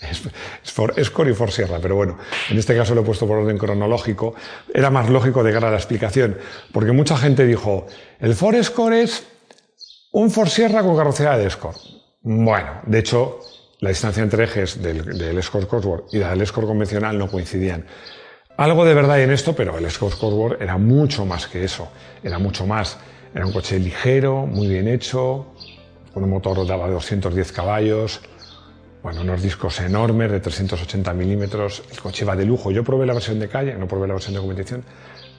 es 0.00 0.72
Ford 0.72 0.98
Escort 0.98 1.30
y 1.30 1.34
Ford 1.34 1.50
Sierra, 1.50 1.78
pero 1.80 1.96
bueno, 1.96 2.18
en 2.50 2.58
este 2.58 2.76
caso 2.76 2.94
lo 2.94 3.00
he 3.00 3.04
puesto 3.04 3.26
por 3.26 3.38
orden 3.38 3.58
cronológico. 3.58 4.34
Era 4.72 4.90
más 4.90 5.08
lógico 5.08 5.42
cara 5.42 5.68
a 5.68 5.70
la 5.70 5.76
explicación, 5.76 6.38
porque 6.72 6.92
mucha 6.92 7.16
gente 7.16 7.46
dijo, 7.46 7.86
el 8.20 8.34
Ford 8.34 8.56
Escort 8.56 8.94
es 8.94 9.26
un 10.12 10.30
Ford 10.30 10.48
Sierra 10.48 10.82
con 10.82 10.96
carrocería 10.96 11.36
de 11.36 11.46
Escort. 11.46 11.78
Bueno, 12.22 12.80
de 12.86 12.98
hecho, 12.98 13.40
la 13.80 13.90
distancia 13.90 14.22
entre 14.22 14.44
ejes 14.44 14.82
del, 14.82 15.38
Escort 15.38 15.68
Cosworth 15.68 16.12
y 16.12 16.18
la 16.18 16.30
del 16.30 16.42
Escort 16.42 16.66
convencional 16.66 17.18
no 17.18 17.28
coincidían. 17.28 17.86
Algo 18.56 18.84
de 18.86 18.94
verdad 18.94 19.20
en 19.20 19.30
esto, 19.30 19.54
pero 19.54 19.76
el 19.76 19.84
Escort 19.84 20.18
Cosworth 20.18 20.60
era 20.62 20.78
mucho 20.78 21.26
más 21.26 21.46
que 21.46 21.64
eso. 21.64 21.88
Era 22.22 22.38
mucho 22.38 22.66
más. 22.66 22.98
Era 23.34 23.44
un 23.44 23.52
coche 23.52 23.78
ligero, 23.78 24.46
muy 24.46 24.66
bien 24.66 24.88
hecho, 24.88 25.52
con 26.14 26.24
un 26.24 26.30
motor 26.30 26.66
daba 26.66 26.88
210 26.88 27.52
caballos, 27.52 28.22
bueno, 29.06 29.20
unos 29.20 29.40
discos 29.40 29.78
enormes 29.78 30.32
de 30.32 30.40
380 30.40 31.12
milímetros. 31.12 31.84
El 31.92 32.00
coche 32.00 32.24
va 32.24 32.34
de 32.34 32.44
lujo. 32.44 32.72
Yo 32.72 32.82
probé 32.82 33.06
la 33.06 33.12
versión 33.12 33.38
de 33.38 33.46
calle, 33.46 33.72
no 33.76 33.86
probé 33.86 34.08
la 34.08 34.14
versión 34.14 34.34
de 34.34 34.40
competición, 34.40 34.82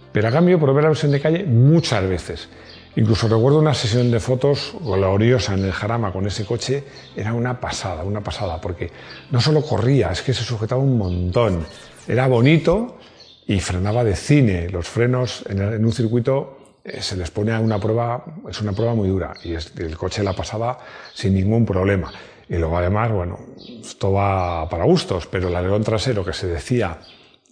pero 0.10 0.30
a 0.30 0.32
cambio 0.32 0.58
probé 0.58 0.84
la 0.84 0.88
versión 0.88 1.12
de 1.12 1.20
calle 1.20 1.44
muchas 1.44 2.08
veces. 2.08 2.48
Incluso 2.96 3.28
recuerdo 3.28 3.60
una 3.60 3.74
sesión 3.74 4.10
de 4.10 4.22
fotos 4.22 4.74
gloriosa 4.80 5.54
en 5.54 5.66
el 5.66 5.74
Jarama 5.74 6.14
con 6.14 6.26
ese 6.26 6.46
coche, 6.46 6.86
era 7.14 7.34
una 7.34 7.60
pasada, 7.60 8.06
una 8.06 8.22
pasada, 8.22 8.62
porque 8.62 8.90
no 9.32 9.42
solo 9.42 9.62
corría, 9.62 10.12
es 10.12 10.22
que 10.22 10.34
se 10.34 10.46
sujetaba 10.46 10.82
un 10.82 10.98
montón. 10.98 11.66
Era 12.08 12.26
bonito 12.28 12.98
y 13.48 13.60
frenaba 13.60 14.06
de 14.06 14.16
cine. 14.16 14.70
Los 14.70 14.88
frenos 14.88 15.44
en, 15.50 15.84
un 15.84 15.92
circuito 15.92 16.58
eh, 16.86 17.02
se 17.02 17.18
les 17.18 17.32
pone 17.32 17.52
a 17.52 17.60
una 17.60 17.82
prueba, 17.82 18.24
es 18.50 18.62
una 18.62 18.72
prueba 18.72 18.96
muy 18.96 19.10
dura 19.10 19.34
y 19.44 19.56
el 19.56 19.98
coche 19.98 20.24
la 20.24 20.32
pasaba 20.32 20.80
sin 21.14 21.34
ningún 21.34 21.66
problema. 21.66 22.14
Y 22.50 22.56
luego 22.56 22.78
además, 22.78 23.12
bueno, 23.12 23.40
esto 23.82 24.14
va 24.14 24.70
para 24.70 24.86
gustos, 24.86 25.28
pero 25.28 25.50
el 25.50 25.56
alerón 25.56 25.84
trasero 25.84 26.24
que 26.24 26.34
se 26.34 26.48
decía 26.48 27.00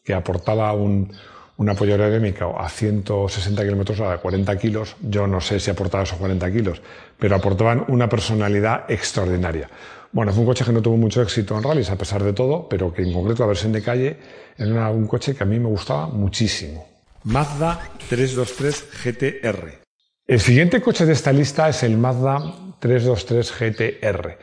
que 0.04 0.14
aportaba 0.14 0.72
un, 0.74 1.12
un 1.58 1.70
apoyo 1.70 1.94
aerodinámico 1.94 2.58
a 2.60 2.70
160 2.70 3.64
kilómetros 3.64 4.00
a 4.02 4.18
40 4.18 4.58
kilos, 4.58 4.96
yo 5.02 5.28
no 5.28 5.42
sé 5.42 5.60
si 5.60 5.72
aportaba 5.72 6.04
esos 6.04 6.18
40 6.18 6.52
kilos, 6.52 6.82
pero 7.18 7.36
aportaban 7.36 7.86
una 7.88 8.10
personalidad 8.10 8.86
extraordinaria. 8.90 9.70
Bueno, 10.12 10.32
fue 10.32 10.42
un 10.42 10.48
coche 10.48 10.64
que 10.64 10.72
no 10.72 10.82
tuvo 10.82 10.98
mucho 10.98 11.22
éxito 11.22 11.58
en 11.58 11.64
rallies 11.64 11.90
a 11.90 11.98
pesar 11.98 12.24
de 12.24 12.34
todo, 12.34 12.70
pero 12.70 12.94
que 12.94 13.02
en 13.02 13.14
concreto 13.14 13.44
la 13.44 13.48
versión 13.48 13.72
de 13.74 13.82
calle 13.82 14.18
era 14.58 14.90
un 14.90 15.08
coche 15.08 15.36
que 15.36 15.44
a 15.44 15.46
mí 15.46 15.60
me 15.60 15.68
gustaba 15.68 16.08
muchísimo. 16.08 16.88
Mazda 17.24 17.82
323 18.08 18.86
GTR. 19.04 19.86
El 20.28 20.40
siguiente 20.40 20.82
coche 20.82 21.06
de 21.06 21.14
esta 21.14 21.32
lista 21.34 21.68
es 21.70 21.84
el 21.84 21.98
Mazda 21.98 22.38
323 22.80 23.54
GTR. 23.60 24.38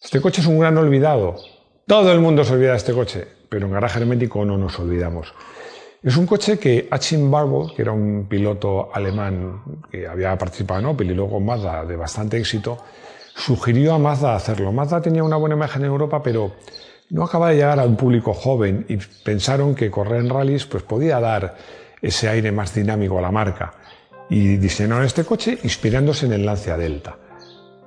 Este 0.00 0.20
coche 0.20 0.40
es 0.40 0.46
un 0.46 0.60
gran 0.60 0.78
olvidado. 0.78 1.34
Todo 1.84 2.12
el 2.12 2.20
mundo 2.20 2.44
se 2.44 2.54
olvida 2.54 2.70
de 2.70 2.76
este 2.76 2.92
coche, 2.92 3.26
pero 3.48 3.66
en 3.66 3.72
garaje 3.72 3.98
hermético 3.98 4.44
no 4.44 4.56
nos 4.56 4.78
olvidamos. 4.78 5.34
Es 6.04 6.16
un 6.16 6.24
coche 6.24 6.56
que 6.56 6.86
Achim 6.88 7.28
Barbo, 7.28 7.74
que 7.74 7.82
era 7.82 7.90
un 7.90 8.26
piloto 8.28 8.94
alemán 8.94 9.80
que 9.90 10.06
había 10.06 10.38
participado 10.38 10.78
en 10.78 10.86
Opel 10.86 11.10
y 11.10 11.14
luego 11.14 11.40
Mazda 11.40 11.84
de 11.84 11.96
bastante 11.96 12.38
éxito, 12.38 12.78
sugirió 13.34 13.94
a 13.94 13.98
Mazda 13.98 14.36
hacerlo. 14.36 14.70
Mazda 14.70 15.02
tenía 15.02 15.24
una 15.24 15.36
buena 15.36 15.56
imagen 15.56 15.82
en 15.82 15.88
Europa, 15.88 16.22
pero 16.22 16.52
no 17.10 17.24
acaba 17.24 17.50
de 17.50 17.56
llegar 17.56 17.80
a 17.80 17.84
un 17.84 17.96
público 17.96 18.32
joven 18.32 18.86
y 18.88 18.98
pensaron 19.24 19.74
que 19.74 19.90
correr 19.90 20.20
en 20.20 20.30
rallies 20.30 20.66
pues, 20.66 20.84
podía 20.84 21.18
dar 21.18 21.56
ese 22.00 22.28
aire 22.28 22.52
más 22.52 22.72
dinámico 22.72 23.18
a 23.18 23.22
la 23.22 23.32
marca. 23.32 23.74
Y 24.30 24.58
diseñaron 24.58 25.04
este 25.04 25.24
coche 25.24 25.58
inspirándose 25.64 26.26
en 26.26 26.34
el 26.34 26.46
Lancia 26.46 26.76
Delta. 26.76 27.18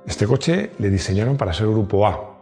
Este 0.06 0.26
coche 0.26 0.70
le 0.78 0.90
diseñaron 0.90 1.36
para 1.36 1.52
ser 1.52 1.68
Grupo 1.68 2.06
A. 2.06 2.34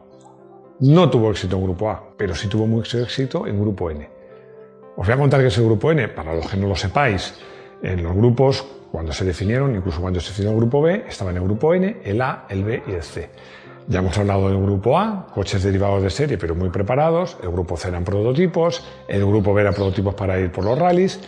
No 0.81 1.11
tuvo 1.11 1.31
éxito 1.31 1.57
en 1.57 1.65
Grupo 1.65 1.91
A, 1.91 2.03
pero 2.17 2.35
sí 2.35 2.49
tuvo 2.49 2.67
mucho 2.67 2.99
éxito 2.99 3.47
en 3.47 3.61
Grupo 3.61 3.91
N. 3.91 4.21
Os 4.97 5.07
voy 5.07 5.15
a 5.15 5.19
contar 5.19 5.41
que 5.41 5.47
es 5.47 5.57
el 5.57 5.65
grupo 5.65 5.91
N, 5.93 6.09
para 6.09 6.35
los 6.35 6.47
que 6.47 6.57
no 6.57 6.69
lo 6.69 6.77
sepáis. 6.77 7.35
En 7.83 8.03
los 8.03 8.15
grupos, 8.15 8.63
cuando 8.93 9.13
se 9.13 9.25
definieron, 9.25 9.75
incluso 9.75 10.01
cuando 10.01 10.21
se 10.21 10.29
definió 10.29 10.51
el 10.51 10.57
grupo 10.59 10.83
B, 10.83 11.05
estaban 11.09 11.37
el 11.37 11.43
grupo 11.43 11.73
N, 11.73 11.99
el 12.05 12.21
A, 12.21 12.45
el 12.51 12.65
B 12.65 12.83
y 12.87 12.93
el 12.93 13.03
C. 13.03 13.31
Ya 13.87 14.01
hemos 14.01 14.19
hablado 14.19 14.51
del 14.51 14.61
grupo 14.61 14.99
A, 14.99 15.27
coches 15.33 15.63
derivados 15.63 16.03
de 16.03 16.11
serie 16.11 16.37
pero 16.37 16.55
muy 16.55 16.69
preparados, 16.69 17.39
el 17.43 17.51
grupo 17.51 17.77
C 17.77 17.89
eran 17.89 18.05
prototipos, 18.05 18.85
el 19.09 19.25
grupo 19.25 19.55
B 19.55 19.63
eran 19.63 19.75
prototipos 19.75 20.15
para 20.15 20.39
ir 20.39 20.53
por 20.53 20.65
los 20.65 20.79
rallies 20.79 21.19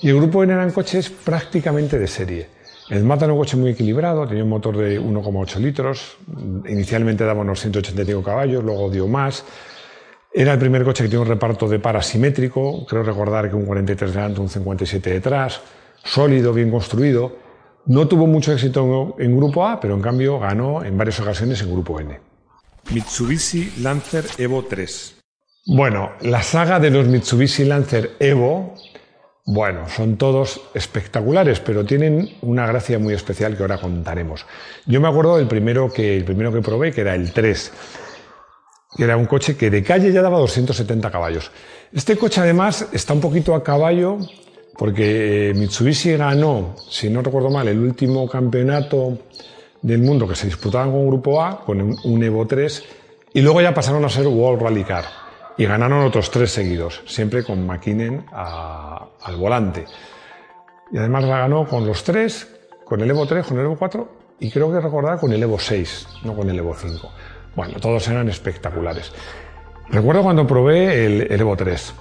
y 0.00 0.08
el 0.08 0.16
grupo 0.16 0.42
N 0.42 0.52
eran 0.52 0.70
coches 0.70 1.10
prácticamente 1.10 1.98
de 1.98 2.06
serie. 2.06 2.57
El 2.90 3.04
Mazda 3.04 3.26
era 3.26 3.34
un 3.34 3.38
coche 3.38 3.56
muy 3.56 3.70
equilibrado, 3.70 4.26
tenía 4.26 4.44
un 4.44 4.50
motor 4.50 4.76
de 4.76 5.00
1,8 5.00 5.58
litros, 5.58 6.16
inicialmente 6.66 7.24
daba 7.24 7.42
unos 7.42 7.60
185 7.60 8.22
caballos, 8.22 8.64
luego 8.64 8.88
dio 8.88 9.06
más, 9.06 9.44
era 10.32 10.52
el 10.52 10.58
primer 10.58 10.84
coche 10.84 11.04
que 11.04 11.08
tiene 11.08 11.22
un 11.22 11.28
reparto 11.28 11.68
de 11.68 11.78
par 11.78 11.96
asimétrico, 11.96 12.86
creo 12.86 13.02
recordar 13.02 13.48
que 13.48 13.56
un 13.56 13.66
43 13.66 14.14
delante, 14.14 14.40
un 14.40 14.48
57 14.48 15.10
detrás, 15.10 15.60
sólido, 16.04 16.52
bien 16.52 16.70
construido. 16.70 17.36
No 17.86 18.06
tuvo 18.06 18.26
mucho 18.26 18.52
éxito 18.52 19.16
en 19.18 19.36
Grupo 19.36 19.66
A, 19.66 19.80
pero 19.80 19.94
en 19.94 20.02
cambio 20.02 20.38
ganó 20.38 20.84
en 20.84 20.96
varias 20.98 21.20
ocasiones 21.20 21.62
en 21.62 21.72
Grupo 21.72 21.98
N. 21.98 22.20
Mitsubishi 22.92 23.72
Lancer 23.80 24.24
Evo 24.36 24.64
3. 24.64 25.16
Bueno, 25.66 26.10
la 26.20 26.42
saga 26.42 26.78
de 26.78 26.90
los 26.90 27.06
Mitsubishi 27.06 27.64
Lancer 27.64 28.12
Evo, 28.20 28.74
bueno, 29.50 29.88
son 29.88 30.18
todos 30.18 30.60
espectaculares, 30.74 31.58
pero 31.60 31.82
tienen 31.82 32.36
una 32.42 32.66
gracia 32.66 32.98
muy 32.98 33.14
especial 33.14 33.56
que 33.56 33.62
ahora 33.62 33.78
contaremos. 33.78 34.44
Yo 34.84 35.00
me 35.00 35.08
acuerdo 35.08 35.38
del 35.38 35.46
primero 35.46 35.90
que, 35.90 36.18
el 36.18 36.24
primero 36.24 36.52
que 36.52 36.60
probé, 36.60 36.92
que 36.92 37.00
era 37.00 37.14
el 37.14 37.32
3 37.32 37.72
era 38.98 39.16
un 39.16 39.24
coche 39.24 39.56
que 39.56 39.70
de 39.70 39.82
calle 39.82 40.12
ya 40.12 40.20
daba 40.20 40.38
270 40.38 41.10
caballos. 41.10 41.50
Este 41.94 42.18
coche 42.18 42.42
además 42.42 42.88
está 42.92 43.14
un 43.14 43.22
poquito 43.22 43.54
a 43.54 43.64
caballo 43.64 44.18
porque 44.76 45.54
Mitsubishi 45.56 46.18
ganó, 46.18 46.76
si 46.90 47.08
no 47.08 47.22
recuerdo 47.22 47.48
mal, 47.48 47.68
el 47.68 47.78
último 47.78 48.28
campeonato 48.28 49.16
del 49.80 50.02
mundo 50.02 50.28
que 50.28 50.34
se 50.34 50.46
disputaba 50.46 50.92
con 50.92 51.06
Grupo 51.06 51.42
A, 51.42 51.64
con 51.64 51.80
un 51.80 52.22
Evo 52.22 52.46
3, 52.46 52.84
y 53.32 53.40
luego 53.40 53.62
ya 53.62 53.72
pasaron 53.72 54.04
a 54.04 54.10
ser 54.10 54.26
World 54.26 54.60
Rally 54.60 54.84
Car. 54.84 55.17
Y 55.58 55.66
ganaron 55.66 56.04
otros 56.04 56.30
tres 56.30 56.52
seguidos, 56.52 57.02
siempre 57.06 57.44
con 57.44 57.66
McKinnon 57.66 58.24
al 58.32 59.36
volante. 59.36 59.84
Y 60.90 60.98
además 60.98 61.24
la 61.24 61.38
ganó 61.40 61.66
con 61.66 61.86
los 61.86 62.04
tres, 62.04 62.48
con 62.84 63.00
el 63.00 63.10
Evo 63.10 63.26
3, 63.26 63.44
con 63.46 63.58
el 63.58 63.64
Evo 63.66 63.76
4 63.76 64.08
y 64.40 64.50
creo 64.50 64.72
que 64.72 64.80
recordar 64.80 65.18
con 65.18 65.32
el 65.32 65.42
Evo 65.42 65.58
6, 65.58 66.06
no 66.24 66.34
con 66.34 66.48
el 66.48 66.58
Evo 66.58 66.74
5. 66.74 67.10
Bueno, 67.56 67.78
todos 67.80 68.06
eran 68.08 68.28
espectaculares. 68.28 69.12
Recuerdo 69.90 70.22
cuando 70.22 70.46
probé 70.46 71.06
el, 71.06 71.32
Evo 71.32 71.56
3. 71.56 71.94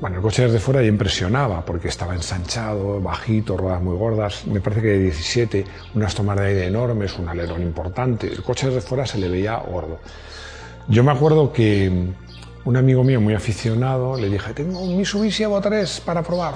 Bueno, 0.00 0.16
el 0.16 0.22
coche 0.22 0.42
desde 0.42 0.58
fuera 0.58 0.82
ya 0.82 0.88
impresionaba 0.88 1.64
porque 1.64 1.88
estaba 1.88 2.14
ensanchado, 2.14 3.00
bajito, 3.00 3.56
ruedas 3.56 3.80
muy 3.80 3.96
gordas, 3.96 4.46
me 4.46 4.60
parece 4.60 4.82
que 4.82 4.88
de 4.88 4.98
17, 4.98 5.64
unas 5.94 6.14
tomas 6.14 6.36
de 6.38 6.46
aire 6.46 6.66
enormes, 6.66 7.16
un 7.18 7.28
alerón 7.28 7.62
importante. 7.62 8.26
El 8.26 8.42
coche 8.42 8.66
desde 8.66 8.80
fuera 8.80 9.06
se 9.06 9.18
le 9.18 9.28
veía 9.28 9.56
gordo. 9.56 10.00
Yo 10.88 11.04
me 11.04 11.12
acuerdo 11.12 11.52
que 11.52 12.12
un 12.64 12.76
amigo 12.76 13.04
mío 13.04 13.20
muy 13.20 13.34
aficionado 13.34 14.16
le 14.16 14.28
dije, 14.28 14.54
tengo 14.54 14.80
un 14.80 14.96
Mitsubishi 14.96 15.42
Evo 15.42 15.60
3 15.60 16.00
para 16.00 16.22
probar. 16.22 16.54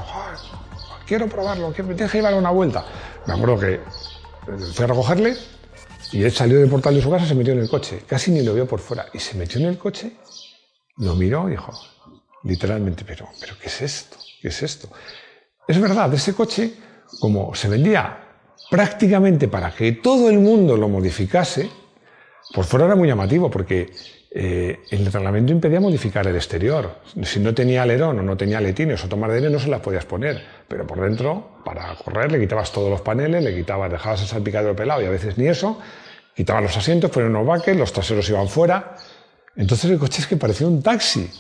Quiero 1.07 1.29
probarlo, 1.29 1.69
me 1.69 1.75
tienes 1.75 2.11
que 2.11 2.19
llevar 2.19 2.35
una 2.35 2.51
vuelta. 2.51 2.85
Me 3.27 3.35
acuerdo 3.35 3.59
que 3.59 3.81
fui 4.73 4.85
a 4.85 4.89
recogerle 4.89 5.37
y 6.13 6.23
él 6.23 6.33
salió 6.33 6.59
del 6.59 6.71
portal 6.71 6.95
de 6.95 7.03
su 7.03 7.11
casa 7.11 7.27
se 7.27 7.35
metió 7.35 7.53
en 7.53 7.61
el 7.61 7.69
coche. 7.69 8.05
Casi 8.07 8.31
ni 8.31 8.43
lo 8.43 8.55
vio 8.55 8.67
por 8.67 8.81
fuera. 8.81 9.07
Y 9.13 9.19
se 9.19 9.37
metió 9.37 9.61
en 9.61 9.67
el 9.67 9.79
coche, 9.79 10.13
lo 10.99 11.15
miró 11.15 11.49
y 11.49 11.53
dijo, 11.53 11.73
literalmente, 12.45 13.05
pero, 13.07 13.29
pero 13.41 13.55
¿qué 13.61 13.67
es 13.67 13.83
esto? 13.83 14.17
¿Qué 14.41 14.49
es 14.49 14.63
esto? 14.63 14.89
Es 15.67 15.81
verdad, 15.81 16.13
ese 16.15 16.35
coche, 16.35 16.75
como 17.21 17.55
se 17.55 17.69
vendía 17.69 18.25
prácticamente 18.71 19.49
para 19.49 19.75
que 19.75 19.93
todo 19.93 20.29
el 20.29 20.39
mundo 20.39 20.77
lo 20.77 20.89
modificase, 20.89 21.71
por 22.55 22.65
fuera 22.65 22.87
era 22.87 22.97
muy 22.97 23.09
llamativo 23.09 23.51
porque 23.51 23.93
eh, 24.31 24.81
el 24.91 25.11
reglamento 25.11 25.53
impedía 25.53 25.81
modificar 25.81 26.27
el 26.27 26.37
exterior. 26.37 26.97
Si 27.23 27.41
no 27.41 27.55
tenía 27.55 27.83
alerón 27.83 28.19
o 28.19 28.23
no 28.23 28.37
tenía 28.37 28.61
letines 28.61 29.03
o 29.05 29.09
tomar 29.09 29.31
de 29.31 29.37
aire 29.37 29.51
no 29.51 29.59
se 29.59 29.69
las 29.69 29.81
podías 29.81 30.05
poner. 30.05 30.43
Pero 30.69 30.87
por 30.87 31.01
dentro, 31.01 31.61
para 31.65 31.95
correr, 31.97 32.31
le 32.31 32.39
quitabas 32.39 32.71
todos 32.71 32.91
los 32.91 33.01
paneles, 33.01 33.43
le 33.43 33.55
quitabas, 33.55 33.91
dejabas 33.91 34.21
el 34.23 34.29
salpicadero 34.29 34.77
pelado 34.77 35.01
y 35.03 35.07
a 35.07 35.11
veces 35.11 35.39
ni 35.39 35.47
eso, 35.47 35.79
quitabas 36.35 36.63
los 36.63 36.77
asientos, 36.77 37.11
ponían 37.11 37.35
unos 37.35 37.47
baques, 37.47 37.77
los 37.77 37.93
traseros 37.93 38.29
iban 38.29 38.49
fuera. 38.49 38.97
Entonces 39.57 39.91
el 39.91 39.99
coche 39.99 40.21
es 40.21 40.27
que 40.27 40.37
parecía 40.37 40.67
un 40.67 40.83
taxi. 40.83 41.31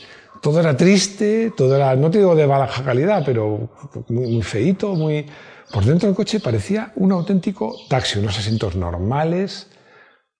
Todo 0.40 0.60
era 0.60 0.76
triste, 0.76 1.52
todo 1.56 1.76
era, 1.76 1.94
no 1.94 2.10
te 2.10 2.18
digo 2.18 2.34
de 2.34 2.46
baja 2.46 2.84
calidad, 2.84 3.22
pero 3.24 3.68
muy, 4.08 4.28
muy 4.28 4.42
feíto, 4.42 4.94
muy... 4.94 5.26
Por 5.70 5.84
dentro 5.84 6.08
del 6.08 6.16
coche 6.16 6.40
parecía 6.40 6.92
un 6.96 7.12
auténtico 7.12 7.76
taxi, 7.90 8.18
unos 8.18 8.38
asientos 8.38 8.74
normales, 8.74 9.66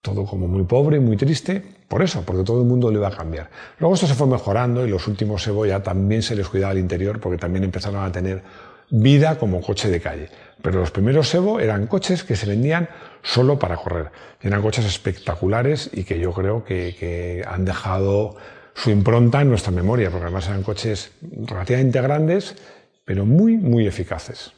todo 0.01 0.25
como 0.25 0.47
muy 0.47 0.63
pobre, 0.63 0.99
muy 0.99 1.17
triste, 1.17 1.61
por 1.87 2.01
eso, 2.01 2.23
porque 2.25 2.43
todo 2.43 2.61
el 2.61 2.67
mundo 2.67 2.89
lo 2.89 2.97
iba 2.99 3.07
a 3.09 3.15
cambiar. 3.15 3.49
Luego 3.79 3.95
esto 3.95 4.07
se 4.07 4.13
fue 4.13 4.27
mejorando 4.27 4.85
y 4.85 4.89
los 4.89 5.07
últimos 5.07 5.45
ya 5.67 5.83
también 5.83 6.21
se 6.21 6.35
les 6.35 6.47
cuidaba 6.47 6.71
el 6.71 6.79
interior 6.79 7.19
porque 7.19 7.37
también 7.37 7.63
empezaron 7.63 8.03
a 8.03 8.11
tener 8.11 8.41
vida 8.89 9.37
como 9.37 9.61
coche 9.61 9.89
de 9.89 9.99
calle. 9.99 10.29
Pero 10.61 10.79
los 10.79 10.91
primeros 10.91 11.33
Evo 11.33 11.59
eran 11.59 11.87
coches 11.87 12.23
que 12.23 12.35
se 12.35 12.45
vendían 12.45 12.89
solo 13.21 13.59
para 13.59 13.77
correr. 13.77 14.11
eran 14.41 14.61
coches 14.61 14.85
espectaculares 14.85 15.89
y 15.93 16.03
que 16.03 16.19
yo 16.19 16.31
creo 16.33 16.63
que, 16.63 16.95
que 16.97 17.43
han 17.47 17.65
dejado 17.65 18.35
su 18.73 18.91
impronta 18.91 19.41
en 19.41 19.49
nuestra 19.49 19.71
memoria, 19.71 20.09
porque 20.09 20.25
además 20.25 20.47
eran 20.47 20.63
coches 20.63 21.11
relativamente 21.21 22.01
grandes, 22.01 22.55
pero 23.03 23.25
muy, 23.25 23.57
muy 23.57 23.87
eficaces. 23.87 24.53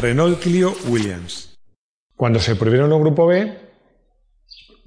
Renault 0.00 0.40
Clio 0.40 0.74
Williams. 0.88 1.58
Cuando 2.16 2.40
se 2.40 2.56
prohibieron 2.56 2.90
los 2.90 3.00
Grupo 3.00 3.26
B, 3.26 3.56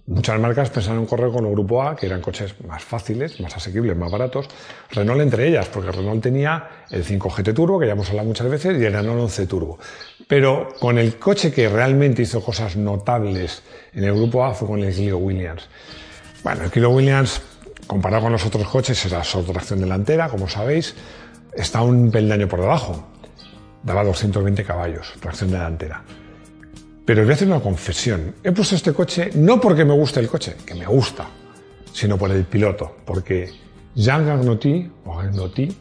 Muchas 0.07 0.39
marcas 0.39 0.69
pensaron 0.69 0.99
en 0.99 1.05
correr 1.07 1.31
con 1.31 1.45
el 1.45 1.51
grupo 1.51 1.81
A, 1.81 1.95
que 1.95 2.05
eran 2.05 2.21
coches 2.21 2.53
más 2.67 2.83
fáciles, 2.83 3.39
más 3.41 3.57
asequibles, 3.57 3.97
más 3.97 4.11
baratos. 4.11 4.47
Renault 4.91 5.19
entre 5.19 5.47
ellas, 5.47 5.67
porque 5.67 5.91
Renault 5.91 6.21
tenía 6.21 6.85
el 6.91 7.03
5 7.03 7.27
GT 7.27 7.53
Turbo, 7.55 7.79
que 7.79 7.87
ya 7.87 7.93
hemos 7.93 8.07
hablado 8.09 8.27
muchas 8.27 8.47
veces, 8.47 8.79
y 8.79 8.85
el 8.85 8.93
Renault 8.93 9.19
11 9.21 9.47
Turbo. 9.47 9.79
Pero 10.27 10.75
con 10.79 10.99
el 10.99 11.17
coche 11.17 11.51
que 11.51 11.67
realmente 11.69 12.21
hizo 12.21 12.39
cosas 12.43 12.75
notables 12.75 13.63
en 13.93 14.03
el 14.03 14.13
grupo 14.13 14.45
A 14.45 14.53
fue 14.53 14.67
con 14.67 14.83
el 14.83 14.93
Clio 14.93 15.17
Williams. 15.17 15.67
Bueno, 16.43 16.65
el 16.65 16.69
Clio 16.69 16.91
Williams, 16.91 17.41
comparado 17.87 18.21
con 18.21 18.31
los 18.31 18.45
otros 18.45 18.67
coches, 18.67 19.03
era 19.07 19.23
solo 19.23 19.51
tracción 19.51 19.79
delantera, 19.79 20.29
como 20.29 20.47
sabéis, 20.47 20.93
está 21.51 21.81
un 21.81 22.11
peldaño 22.11 22.47
por 22.47 22.61
debajo. 22.61 23.07
Daba 23.81 24.03
220 24.03 24.63
caballos, 24.63 25.13
tracción 25.19 25.49
delantera. 25.49 26.03
Pero 27.05 27.21
voy 27.21 27.31
a 27.31 27.35
hacer 27.35 27.47
una 27.47 27.59
confesión. 27.59 28.35
He 28.43 28.51
puesto 28.51 28.75
este 28.75 28.91
coche 28.91 29.29
no 29.35 29.61
porque 29.61 29.85
me 29.85 29.93
guste 29.93 30.19
el 30.19 30.27
coche, 30.27 30.55
que 30.65 30.73
me 30.73 30.87
gusta, 30.87 31.27
sino 31.93 32.17
por 32.17 32.31
el 32.31 32.45
piloto. 32.45 32.95
Porque 33.05 33.51
Jean 33.93 34.25
Garnotti, 34.25 34.91
o 35.05 35.15
Garnotti, 35.15 35.77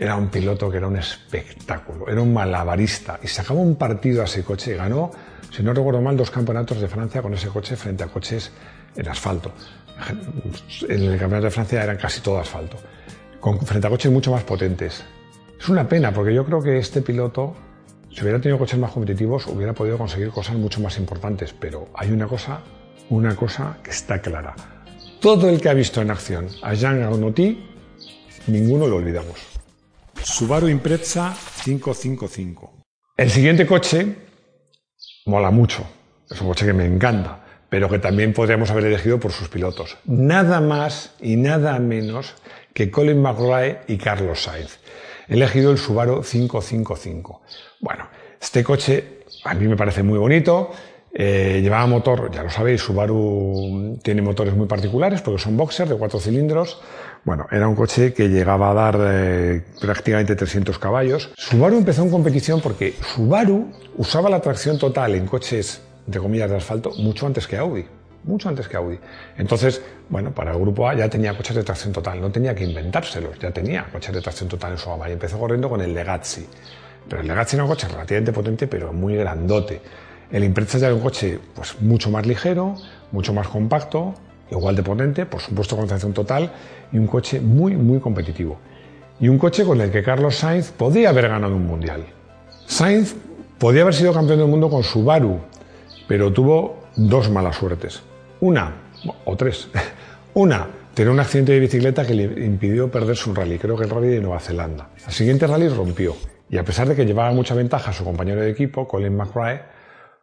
era 0.00 0.16
un 0.16 0.28
piloto 0.28 0.70
que 0.70 0.78
era 0.78 0.86
un 0.86 0.96
espectáculo, 0.96 2.08
era 2.08 2.22
un 2.22 2.32
malabarista 2.32 3.20
y 3.22 3.26
sacaba 3.26 3.60
un 3.60 3.76
partido 3.76 4.22
a 4.22 4.24
ese 4.24 4.42
coche 4.42 4.72
y 4.72 4.76
ganó, 4.76 5.10
si 5.54 5.62
no 5.62 5.74
recuerdo 5.74 6.00
mal, 6.00 6.16
dos 6.16 6.30
campeonatos 6.30 6.80
de 6.80 6.88
Francia 6.88 7.20
con 7.20 7.34
ese 7.34 7.48
coche 7.48 7.76
frente 7.76 8.04
a 8.04 8.06
coches 8.06 8.50
en 8.96 9.08
asfalto. 9.08 9.52
En 10.88 11.02
el 11.02 11.18
campeonato 11.18 11.44
de 11.44 11.50
Francia 11.50 11.84
eran 11.84 11.98
casi 11.98 12.22
todo 12.22 12.38
asfalto, 12.38 12.78
con, 13.40 13.60
frente 13.60 13.86
a 13.86 13.90
coches 13.90 14.10
mucho 14.10 14.30
más 14.30 14.42
potentes. 14.42 15.04
Es 15.60 15.68
una 15.68 15.86
pena 15.86 16.14
porque 16.14 16.32
yo 16.32 16.46
creo 16.46 16.62
que 16.62 16.78
este 16.78 17.02
piloto 17.02 17.54
si 18.12 18.22
hubiera 18.22 18.40
tenido 18.40 18.58
coches 18.58 18.78
más 18.78 18.92
competitivos, 18.92 19.46
hubiera 19.46 19.72
podido 19.72 19.96
conseguir 19.96 20.30
cosas 20.30 20.56
mucho 20.56 20.80
más 20.80 20.98
importantes, 20.98 21.54
pero 21.58 21.88
hay 21.94 22.10
una 22.10 22.26
cosa, 22.26 22.60
una 23.08 23.36
cosa 23.36 23.78
que 23.82 23.90
está 23.90 24.20
clara. 24.20 24.54
Todo 25.20 25.48
el 25.48 25.60
que 25.60 25.68
ha 25.68 25.74
visto 25.74 26.00
en 26.00 26.10
acción 26.10 26.48
a 26.62 26.74
Jean 26.74 27.02
Arnauty, 27.02 27.62
ninguno 28.46 28.86
lo 28.86 28.96
olvidamos. 28.96 29.38
Subaru 30.22 30.68
Impreza 30.68 31.34
555. 31.64 32.72
El 33.16 33.30
siguiente 33.30 33.66
coche 33.66 34.16
mola 35.26 35.50
mucho. 35.50 35.86
Es 36.28 36.40
un 36.40 36.48
coche 36.48 36.66
que 36.66 36.72
me 36.72 36.84
encanta, 36.84 37.44
pero 37.68 37.88
que 37.88 37.98
también 37.98 38.32
podríamos 38.32 38.70
haber 38.70 38.86
elegido 38.86 39.20
por 39.20 39.32
sus 39.32 39.48
pilotos. 39.48 39.98
Nada 40.04 40.60
más 40.60 41.14
y 41.20 41.36
nada 41.36 41.78
menos 41.78 42.34
que 42.72 42.90
Colin 42.90 43.20
McRae 43.20 43.82
y 43.88 43.98
Carlos 43.98 44.42
Sainz. 44.42 44.78
He 45.30 45.34
elegido 45.34 45.70
el 45.70 45.78
Subaru 45.78 46.22
555. 46.22 47.42
Bueno, 47.78 48.08
este 48.40 48.64
coche 48.64 49.20
a 49.44 49.54
mí 49.54 49.68
me 49.68 49.76
parece 49.76 50.02
muy 50.02 50.18
bonito. 50.18 50.72
Eh, 51.14 51.60
llevaba 51.62 51.86
motor, 51.86 52.32
ya 52.32 52.42
lo 52.42 52.50
sabéis, 52.50 52.80
Subaru 52.80 53.98
tiene 54.02 54.22
motores 54.22 54.54
muy 54.56 54.66
particulares 54.66 55.22
porque 55.22 55.40
son 55.40 55.56
boxers 55.56 55.88
de 55.88 55.96
cuatro 55.96 56.18
cilindros. 56.18 56.80
Bueno, 57.24 57.46
era 57.52 57.68
un 57.68 57.76
coche 57.76 58.12
que 58.12 58.28
llegaba 58.28 58.72
a 58.72 58.74
dar 58.74 58.98
eh, 59.00 59.62
prácticamente 59.80 60.34
300 60.34 60.80
caballos. 60.80 61.30
Subaru 61.36 61.78
empezó 61.78 62.02
en 62.02 62.10
competición 62.10 62.60
porque 62.60 62.94
Subaru 63.14 63.70
usaba 63.98 64.30
la 64.30 64.40
tracción 64.40 64.78
total 64.78 65.14
en 65.14 65.26
coches, 65.26 65.80
entre 66.06 66.20
comillas, 66.20 66.50
de 66.50 66.56
asfalto 66.56 66.90
mucho 66.98 67.28
antes 67.28 67.46
que 67.46 67.56
Audi 67.56 67.86
mucho 68.24 68.48
antes 68.48 68.68
que 68.68 68.76
Audi. 68.76 68.98
Entonces, 69.36 69.82
bueno, 70.08 70.32
para 70.32 70.52
el 70.52 70.58
grupo 70.58 70.88
A 70.88 70.94
ya 70.94 71.08
tenía 71.08 71.36
coches 71.36 71.56
de 71.56 71.62
tracción 71.62 71.92
total, 71.92 72.20
no 72.20 72.30
tenía 72.30 72.54
que 72.54 72.64
inventárselos, 72.64 73.38
ya 73.38 73.50
tenía 73.50 73.86
coches 73.90 74.14
de 74.14 74.20
tracción 74.20 74.48
total 74.48 74.72
en 74.72 74.78
su 74.78 74.90
gama 74.90 75.08
y 75.08 75.12
empezó 75.12 75.38
corriendo 75.38 75.68
con 75.68 75.80
el 75.80 75.94
Legazzi. 75.94 76.46
Pero 77.08 77.22
el 77.22 77.28
Legazzi 77.28 77.56
era 77.56 77.64
un 77.64 77.70
coche 77.70 77.88
relativamente 77.88 78.32
potente, 78.32 78.66
pero 78.66 78.92
muy 78.92 79.16
grandote. 79.16 79.80
El 80.30 80.44
Impreza 80.44 80.78
ya 80.78 80.86
era 80.86 80.94
un 80.94 81.02
coche 81.02 81.38
pues, 81.54 81.80
mucho 81.80 82.10
más 82.10 82.26
ligero, 82.26 82.76
mucho 83.10 83.32
más 83.32 83.48
compacto, 83.48 84.14
igual 84.50 84.76
de 84.76 84.82
potente, 84.82 85.26
por 85.26 85.40
supuesto 85.40 85.76
con 85.76 85.86
tracción 85.86 86.12
total, 86.12 86.52
y 86.92 86.98
un 86.98 87.06
coche 87.06 87.40
muy, 87.40 87.76
muy 87.76 88.00
competitivo. 88.00 88.58
Y 89.18 89.28
un 89.28 89.38
coche 89.38 89.64
con 89.64 89.80
el 89.80 89.90
que 89.90 90.02
Carlos 90.02 90.36
Sainz 90.36 90.70
podía 90.70 91.10
haber 91.10 91.28
ganado 91.28 91.56
un 91.56 91.66
mundial. 91.66 92.06
Sainz 92.66 93.14
podía 93.58 93.82
haber 93.82 93.94
sido 93.94 94.12
campeón 94.12 94.38
del 94.38 94.48
mundo 94.48 94.70
con 94.70 94.82
Subaru, 94.82 95.40
pero 96.06 96.32
tuvo 96.32 96.84
dos 96.96 97.28
malas 97.28 97.56
suertes. 97.56 98.02
Una, 98.40 98.74
o 99.24 99.36
tres. 99.36 99.68
Una, 100.34 100.66
tenía 100.94 101.12
un 101.12 101.20
accidente 101.20 101.52
de 101.52 101.60
bicicleta 101.60 102.06
que 102.06 102.14
le 102.14 102.24
impidió 102.44 102.90
perder 102.90 103.16
su 103.16 103.34
rally, 103.34 103.58
creo 103.58 103.76
que 103.76 103.84
el 103.84 103.90
rally 103.90 104.08
de 104.08 104.20
Nueva 104.20 104.40
Zelanda. 104.40 104.90
El 105.06 105.12
siguiente 105.12 105.46
rally 105.46 105.68
rompió. 105.68 106.16
Y 106.48 106.58
a 106.58 106.64
pesar 106.64 106.88
de 106.88 106.96
que 106.96 107.04
llevaba 107.04 107.32
mucha 107.32 107.54
ventaja 107.54 107.92
su 107.92 108.02
compañero 108.02 108.40
de 108.40 108.50
equipo, 108.50 108.88
Colin 108.88 109.16
McRae, 109.16 109.62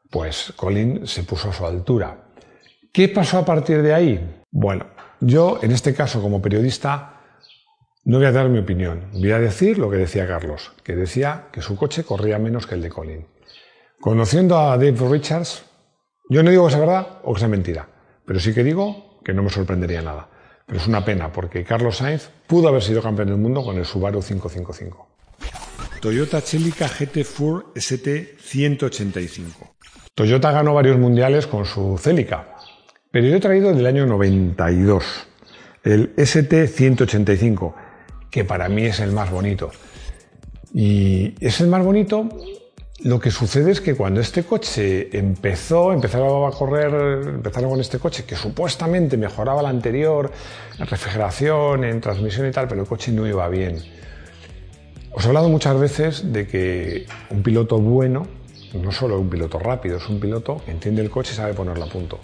pues 0.10 0.54
Colin 0.56 1.08
se 1.08 1.24
puso 1.24 1.50
a 1.50 1.54
su 1.54 1.66
altura. 1.66 2.30
¿Qué 2.92 3.08
pasó 3.08 3.40
a 3.40 3.46
partir 3.46 3.82
de 3.82 3.94
ahí? 3.94 4.44
Bueno, 4.52 4.88
yo 5.20 5.60
en 5.62 5.72
este 5.72 5.94
caso 5.94 6.22
como 6.22 6.42
periodista 6.42 7.22
no 8.04 8.18
voy 8.18 8.26
a 8.26 8.32
dar 8.32 8.50
mi 8.50 8.60
opinión, 8.60 9.10
voy 9.14 9.32
a 9.32 9.40
decir 9.40 9.78
lo 9.78 9.90
que 9.90 9.98
decía 9.98 10.28
Carlos, 10.28 10.72
que 10.84 10.96
decía 10.96 11.48
que 11.52 11.62
su 11.62 11.76
coche 11.76 12.04
corría 12.04 12.40
menos 12.40 12.66
que 12.66 12.76
el 12.76 12.82
de 12.82 12.90
Colin. 12.90 13.28
Conociendo 14.00 14.58
a 14.58 14.78
Dave 14.78 14.98
Richards, 15.10 15.64
yo 16.30 16.44
no 16.44 16.50
digo 16.50 16.66
que 16.66 16.72
sea 16.72 16.80
verdad 16.80 17.08
o 17.24 17.34
que 17.34 17.40
sea 17.40 17.50
mentira, 17.50 17.88
pero 18.28 18.42
sí 18.42 18.54
que 18.54 18.62
digo 18.62 19.22
que 19.24 19.34
no 19.34 19.42
me 19.42 19.50
sorprendería 19.50 20.02
nada. 20.02 20.28
Pero 20.66 20.80
es 20.80 20.88
una 20.88 21.06
pena 21.06 21.32
porque 21.32 21.64
Carlos 21.64 21.96
Sainz 21.96 22.30
pudo 22.46 22.68
haber 22.68 22.84
sido 22.84 23.02
campeón 23.02 23.30
del 23.30 23.38
mundo 23.38 23.64
con 23.64 23.78
el 23.78 23.86
Subaru 23.86 24.22
555. 24.22 25.08
Toyota 26.02 26.42
Celica 26.42 26.90
GT4 26.90 27.72
ST 27.76 28.36
185. 28.38 29.76
Toyota 30.14 30.52
ganó 30.52 30.74
varios 30.74 30.98
mundiales 30.98 31.48
con 31.48 31.64
su 31.64 31.98
Celica, 31.98 32.56
pero 33.10 33.28
yo 33.28 33.38
he 33.38 33.40
traído 33.40 33.74
del 33.74 33.86
año 33.86 34.06
92 34.06 35.28
el 35.84 36.12
ST 36.18 36.68
185, 36.68 37.76
que 38.30 38.44
para 38.44 38.68
mí 38.68 38.84
es 38.84 39.00
el 39.00 39.14
más 39.14 39.32
bonito. 39.32 39.72
Y 40.74 41.34
es 41.40 41.62
el 41.62 41.68
más 41.68 41.82
bonito 41.82 42.28
lo 43.00 43.20
que 43.20 43.30
sucede 43.30 43.72
es 43.72 43.82
que 43.82 43.96
cuando 43.96 44.22
este 44.22 44.44
coche 44.44 45.16
empezó, 45.16 45.94
empezaron 45.94 46.52
a 46.52 46.56
correr, 46.56 47.28
empezaron 47.28 47.70
con 47.70 47.80
este 47.80 48.00
coche 48.00 48.26
que 48.26 48.36
supuestamente 48.36 49.18
mejoraba 49.18 49.62
el 49.62 49.68
anterior, 49.68 50.32
en 50.80 50.88
refrigeración, 50.88 51.84
en 51.84 52.02
transmisión 52.02 52.48
y 52.48 52.52
tal, 52.52 52.68
pero 52.68 52.82
el 52.82 52.88
coche 52.88 53.12
no 53.12 53.28
iba 53.28 53.48
bien. 53.50 53.78
Os 55.12 55.26
he 55.26 55.28
hablado 55.28 55.50
muchas 55.50 55.80
veces 55.80 56.34
de 56.34 56.48
que 56.48 57.06
un 57.30 57.44
piloto 57.44 57.78
bueno 57.78 58.26
no 58.74 58.92
solo 58.92 59.20
un 59.20 59.30
piloto 59.30 59.60
rápido, 59.60 59.98
es 59.98 60.08
un 60.10 60.20
piloto 60.20 60.62
que 60.66 60.72
entiende 60.72 61.02
el 61.02 61.10
coche 61.10 61.32
y 61.34 61.36
sabe 61.36 61.54
ponerlo 61.54 61.86
a 61.86 61.90
punto. 61.90 62.20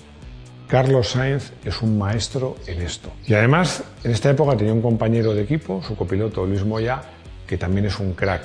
Carlos 0.67 1.09
Sainz 1.09 1.51
es 1.63 1.81
un 1.81 1.97
maestro 1.97 2.55
en 2.67 2.81
esto. 2.81 3.11
Y 3.25 3.33
además, 3.33 3.83
en 4.03 4.11
esta 4.11 4.29
época 4.29 4.57
tenía 4.57 4.73
un 4.73 4.81
compañero 4.81 5.33
de 5.33 5.43
equipo, 5.43 5.81
su 5.81 5.95
copiloto 5.95 6.45
Luis 6.45 6.65
Moya, 6.65 7.01
que 7.47 7.57
también 7.57 7.85
es 7.85 7.99
un 7.99 8.13
crack 8.13 8.41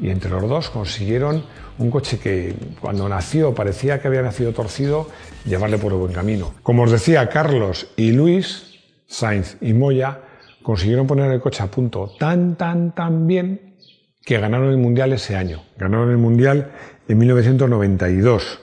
y 0.00 0.10
entre 0.10 0.30
los 0.30 0.48
dos 0.48 0.70
consiguieron 0.70 1.44
un 1.78 1.90
coche 1.90 2.18
que 2.18 2.54
cuando 2.80 3.08
nació 3.08 3.54
parecía 3.54 4.00
que 4.00 4.08
había 4.08 4.22
nacido 4.22 4.52
torcido, 4.52 5.08
llevarle 5.44 5.78
por 5.78 5.92
el 5.92 5.98
buen 5.98 6.12
camino. 6.12 6.54
Como 6.62 6.84
os 6.84 6.90
decía, 6.90 7.28
Carlos 7.28 7.88
y 7.96 8.12
Luis, 8.12 8.80
Sainz 9.06 9.56
y 9.60 9.72
Moya, 9.72 10.20
consiguieron 10.62 11.06
poner 11.06 11.30
el 11.30 11.40
coche 11.40 11.62
a 11.62 11.66
punto 11.66 12.12
tan, 12.18 12.56
tan, 12.56 12.94
tan 12.94 13.26
bien 13.26 13.76
que 14.24 14.38
ganaron 14.38 14.70
el 14.70 14.78
Mundial 14.78 15.12
ese 15.12 15.36
año. 15.36 15.62
Ganaron 15.76 16.10
el 16.10 16.18
Mundial 16.18 16.72
en 17.06 17.18
1992. 17.18 18.60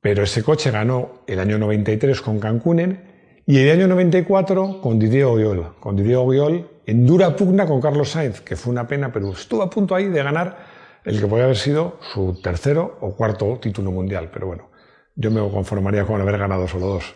Pero 0.00 0.22
ese 0.22 0.42
coche 0.42 0.70
ganó 0.70 1.22
el 1.26 1.38
año 1.40 1.58
93 1.58 2.22
con 2.22 2.40
Cancún 2.40 2.98
y 3.44 3.58
el 3.58 3.70
año 3.70 3.88
94 3.88 4.80
con 4.80 4.98
Didier 4.98 5.24
Oyol. 5.24 5.74
Con 5.78 5.96
Didier 5.96 6.16
Oyol 6.16 6.66
en 6.86 7.06
dura 7.06 7.36
pugna 7.36 7.66
con 7.66 7.80
Carlos 7.80 8.10
Sainz, 8.10 8.40
que 8.40 8.56
fue 8.56 8.72
una 8.72 8.88
pena, 8.88 9.12
pero 9.12 9.30
estuvo 9.32 9.62
a 9.62 9.68
punto 9.68 9.94
ahí 9.94 10.08
de 10.08 10.22
ganar 10.22 10.69
el 11.04 11.20
que 11.20 11.26
podía 11.26 11.44
haber 11.44 11.56
sido 11.56 11.98
su 12.12 12.40
tercero 12.42 12.98
o 13.00 13.14
cuarto 13.14 13.58
título 13.60 13.90
mundial. 13.90 14.30
Pero 14.32 14.46
bueno, 14.46 14.70
yo 15.14 15.30
me 15.30 15.40
conformaría 15.50 16.04
con 16.04 16.20
haber 16.20 16.38
ganado 16.38 16.66
solo 16.68 16.86
dos. 16.86 17.14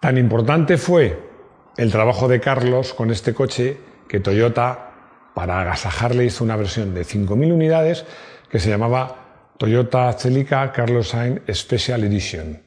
Tan 0.00 0.18
importante 0.18 0.76
fue 0.76 1.18
el 1.76 1.90
trabajo 1.90 2.28
de 2.28 2.40
Carlos 2.40 2.94
con 2.94 3.10
este 3.10 3.34
coche 3.34 3.78
que 4.08 4.20
Toyota, 4.20 5.30
para 5.34 5.60
agasajarle, 5.60 6.24
hizo 6.24 6.44
una 6.44 6.56
versión 6.56 6.94
de 6.94 7.02
5.000 7.02 7.52
unidades 7.52 8.04
que 8.50 8.58
se 8.58 8.70
llamaba 8.70 9.52
Toyota 9.58 10.12
Celica 10.12 10.72
Carlos 10.72 11.08
Sainz 11.08 11.42
Special 11.52 12.04
Edition. 12.04 12.62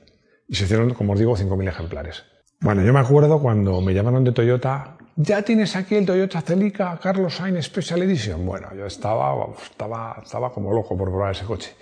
Y 0.48 0.56
se 0.56 0.66
hicieron, 0.66 0.94
como 0.94 1.14
os 1.14 1.20
digo, 1.20 1.36
5.000 1.38 1.70
ejemplares. 1.70 2.24
Bueno, 2.62 2.84
yo 2.84 2.92
me 2.92 3.00
acuerdo 3.00 3.40
cuando 3.40 3.80
me 3.80 3.94
llamaron 3.94 4.26
de 4.26 4.34
Toyota, 4.34 4.98
ya 5.16 5.42
tienes 5.42 5.78
aquí 5.78 5.96
el 5.96 6.06
Toyota 6.06 6.42
Celica 6.42 7.00
Carlos 7.02 7.36
Sainz 7.36 7.66
Special 7.66 8.02
Edition. 8.04 8.46
Bueno, 8.46 8.68
yo 8.76 8.86
estaba, 8.86 9.34
estaba, 9.62 10.22
estaba 10.22 10.52
como 10.52 10.74
loco 10.74 10.98
por 10.98 11.10
probar 11.10 11.32
ese 11.32 11.46
coche. 11.46 11.74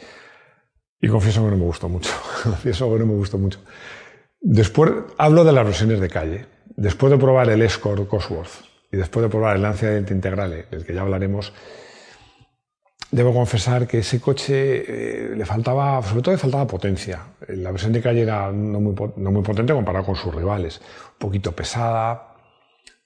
Y 1.01 1.07
confieso 1.07 1.43
que 1.43 1.51
no 1.51 1.57
me 1.57 1.65
gustó 1.65 1.89
mucho. 1.89 2.11
confieso 2.43 2.91
que 2.93 2.99
no 2.99 3.07
me 3.07 3.13
gustó 3.13 3.39
mucho. 3.39 3.59
Después 4.39 4.91
hablo 5.17 5.43
de 5.43 5.51
las 5.51 5.65
versiones 5.65 5.99
de 5.99 6.09
calle. 6.09 6.45
Después 6.75 7.11
de 7.11 7.17
probar 7.17 7.49
el 7.49 7.63
Escort 7.63 8.07
Cosworth 8.07 8.65
y 8.91 8.97
después 8.97 9.23
de 9.23 9.29
probar 9.29 9.55
el 9.55 9.63
Lancia 9.63 9.97
Integrale, 9.97 10.67
del 10.69 10.85
que 10.85 10.93
ya 10.93 11.01
hablaremos, 11.01 11.53
debo 13.11 13.33
confesar 13.33 13.87
que 13.87 13.99
ese 13.99 14.19
coche 14.19 14.83
eh, 14.87 15.35
le 15.35 15.45
faltaba, 15.45 16.01
sobre 16.03 16.21
todo 16.21 16.33
le 16.33 16.39
faltaba 16.39 16.67
potencia. 16.67 17.21
La 17.47 17.71
versión 17.71 17.93
de 17.93 18.01
calle 18.01 18.21
era 18.21 18.51
no 18.51 18.79
muy, 18.79 18.95
no 19.15 19.31
muy 19.31 19.41
potente 19.41 19.73
comparado 19.73 20.05
con 20.05 20.15
sus 20.15 20.33
rivales. 20.33 20.81
Un 21.13 21.19
poquito 21.19 21.51
pesada, 21.53 22.35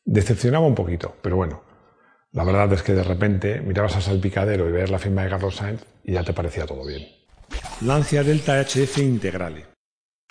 decepcionaba 0.06 0.66
un 0.66 0.76
poquito, 0.76 1.16
pero 1.22 1.36
bueno. 1.36 1.64
La 2.34 2.46
verdad 2.46 2.72
es 2.72 2.82
que 2.82 2.94
de 2.94 3.04
repente 3.04 3.60
mirabas 3.60 3.98
al 3.98 4.04
salpicadero 4.04 4.68
y 4.70 4.72
ver 4.72 4.90
la 4.90 5.00
firma 5.00 5.24
de 5.24 5.30
Carlos 5.30 5.58
Sainz 5.58 5.84
y 6.04 6.14
ya 6.14 6.24
te 6.24 6.32
parecía 6.32 6.66
todo 6.66 6.86
bien. 6.86 7.06
Lancia 7.82 8.24
Delta 8.24 8.62
HF 8.62 9.00
Integrale. 9.00 9.66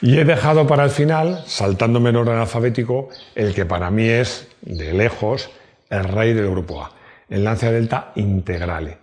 Y 0.01 0.19
he 0.19 0.25
dejado 0.25 0.67
para 0.67 0.85
el 0.85 0.91
final, 0.91 1.45
saltándome 1.47 2.09
en 2.09 2.17
orden 2.17 2.39
alfabético, 2.39 3.11
el 3.35 3.55
que 3.55 3.67
para 3.67 3.91
mí 3.91 4.09
es, 4.09 4.49
de 4.63 4.95
lejos, 4.95 5.51
el 5.91 6.05
rey 6.05 6.33
del 6.33 6.51
grupo 6.51 6.83
A, 6.83 6.93
el 7.29 7.45
Lancia 7.45 7.71
Delta 7.71 8.13
Integrale. 8.15 9.00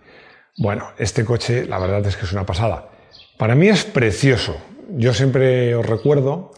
Bueno, 0.58 0.90
este 0.98 1.24
coche 1.24 1.66
la 1.66 1.78
verdad 1.78 2.04
es 2.04 2.16
que 2.16 2.24
es 2.24 2.32
una 2.32 2.44
pasada. 2.44 2.88
Para 3.36 3.54
mí 3.54 3.68
es 3.68 3.84
precioso. 3.84 4.56
Yo 4.90 5.14
siempre 5.14 5.76
os 5.76 5.86
recuerdo 5.86 6.50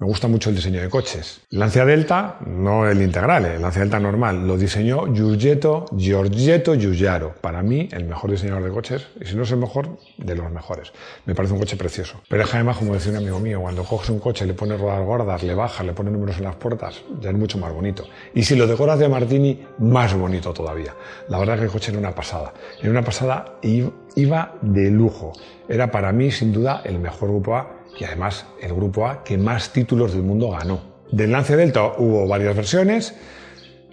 me 0.00 0.06
gusta 0.06 0.28
mucho 0.28 0.50
el 0.50 0.56
diseño 0.56 0.80
de 0.80 0.88
coches. 0.88 1.40
Lancia 1.50 1.84
Delta, 1.84 2.38
no 2.46 2.88
el 2.88 3.02
integral, 3.02 3.44
el 3.46 3.60
Lancia 3.60 3.82
Delta 3.82 3.98
normal, 3.98 4.46
lo 4.46 4.56
diseñó 4.56 5.12
Giorgetto, 5.12 5.86
Giorgetto 5.96 6.76
Giugiaro. 6.76 7.34
Para 7.40 7.62
mí, 7.64 7.88
el 7.90 8.04
mejor 8.04 8.30
diseñador 8.30 8.62
de 8.62 8.70
coches, 8.70 9.08
y 9.20 9.24
si 9.24 9.34
no 9.34 9.42
es 9.42 9.50
el 9.50 9.58
mejor, 9.58 9.98
de 10.16 10.36
los 10.36 10.52
mejores. 10.52 10.92
Me 11.26 11.34
parece 11.34 11.54
un 11.54 11.58
coche 11.58 11.76
precioso. 11.76 12.20
Pero 12.28 12.44
es 12.44 12.54
además, 12.54 12.76
como 12.76 12.94
decía 12.94 13.10
un 13.10 13.18
amigo 13.18 13.40
mío, 13.40 13.60
cuando 13.60 13.82
coges 13.82 14.10
un 14.10 14.20
coche, 14.20 14.46
le 14.46 14.54
pones 14.54 14.80
ruedas 14.80 15.04
gordas, 15.04 15.42
le 15.42 15.54
bajas, 15.54 15.84
le 15.84 15.92
pones 15.92 16.12
números 16.12 16.38
en 16.38 16.44
las 16.44 16.54
puertas, 16.54 17.02
ya 17.20 17.30
es 17.30 17.36
mucho 17.36 17.58
más 17.58 17.72
bonito. 17.72 18.04
Y 18.34 18.44
si 18.44 18.54
lo 18.54 18.68
decoras 18.68 19.00
de 19.00 19.08
Martini, 19.08 19.66
más 19.78 20.14
bonito 20.14 20.52
todavía. 20.52 20.94
La 21.28 21.40
verdad 21.40 21.58
que 21.58 21.64
el 21.64 21.70
coche 21.70 21.90
era 21.90 21.98
una 21.98 22.14
pasada. 22.14 22.54
Era 22.80 22.90
una 22.90 23.02
pasada 23.02 23.56
y 23.62 23.84
iba 24.14 24.54
de 24.62 24.92
lujo. 24.92 25.32
Era 25.68 25.90
para 25.90 26.12
mí, 26.12 26.30
sin 26.30 26.52
duda, 26.52 26.82
el 26.84 27.00
mejor 27.00 27.30
grupo 27.30 27.56
A 27.56 27.77
y 27.98 28.04
además 28.04 28.46
el 28.60 28.72
grupo 28.74 29.06
A 29.06 29.24
que 29.24 29.36
más 29.36 29.72
títulos 29.72 30.12
del 30.12 30.22
mundo 30.22 30.50
ganó. 30.50 30.80
Del 31.10 31.32
Lance 31.32 31.56
Delta 31.56 31.92
hubo 31.98 32.26
varias 32.26 32.54
versiones, 32.54 33.14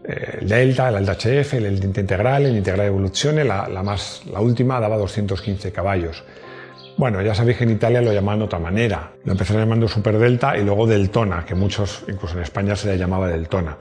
el 0.04 0.48
Delta, 0.48 0.90
el 0.90 0.96
Alta 0.98 1.14
HF, 1.14 1.54
el 1.56 1.80
Delta 1.80 2.00
Integral, 2.00 2.46
el 2.46 2.58
Integral 2.58 2.88
Evoluzione, 2.88 3.44
la, 3.44 3.68
la, 3.68 3.82
más, 3.82 4.22
la 4.32 4.40
última 4.40 4.80
daba 4.80 4.98
215 4.98 5.72
caballos. 5.72 6.24
Bueno, 6.98 7.22
ya 7.22 7.36
sabéis 7.36 7.58
que 7.58 7.64
en 7.66 7.72
Italia 7.72 8.02
lo 8.02 8.14
llamaban 8.14 8.40
de 8.40 8.46
otra 8.46 8.60
manera. 8.60 9.12
Lo 9.26 9.34
empezaron 9.34 9.62
llamando 9.64 9.88
Super 9.88 10.18
Delta 10.18 10.58
y 10.58 10.64
luego 10.64 10.88
Deltona, 10.88 11.46
que 11.46 11.56
muchos, 11.56 12.06
incluso 12.08 12.38
en 12.38 12.44
España 12.44 12.76
se 12.76 12.88
le 12.88 12.98
llamaba 12.98 13.28
Deltona. 13.28 13.78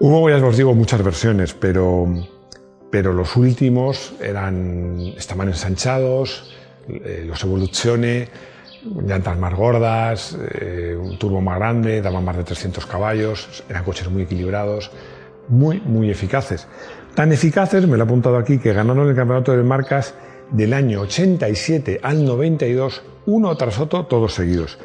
Hubo, 0.00 0.30
ya 0.30 0.36
os 0.36 0.56
digo, 0.56 0.74
muchas 0.74 1.02
versiones, 1.02 1.52
pero, 1.54 2.06
pero 2.90 3.12
los 3.12 3.36
últimos 3.36 4.14
eran, 4.22 5.00
estaban 5.18 5.48
ensanchados, 5.48 6.54
eh, 6.88 7.24
los 7.26 7.42
Evoluzione, 7.42 8.28
llantas 8.84 9.38
más 9.38 9.54
gordas, 9.54 10.36
eh, 10.60 10.96
un 10.98 11.18
turbo 11.18 11.40
más 11.40 11.58
grande, 11.58 12.00
daban 12.02 12.24
más 12.24 12.36
de 12.36 12.44
300 12.44 12.86
caballos, 12.86 13.64
eran 13.68 13.84
coches 13.84 14.08
muy 14.08 14.22
equilibrados, 14.22 14.90
muy, 15.48 15.80
muy 15.80 16.10
eficaces. 16.10 16.66
Tan 17.14 17.32
eficaces, 17.32 17.86
me 17.86 17.96
lo 17.96 18.04
he 18.04 18.06
apuntado 18.06 18.36
aquí, 18.36 18.58
que 18.58 18.72
ganaron 18.72 19.08
el 19.08 19.16
campeonato 19.16 19.56
de 19.56 19.62
marcas 19.62 20.14
del 20.50 20.72
año 20.72 21.00
87 21.00 22.00
al 22.02 22.24
92, 22.24 23.02
uno 23.26 23.56
tras 23.56 23.78
otro, 23.78 24.06
todos 24.06 24.34
seguidos. 24.34 24.78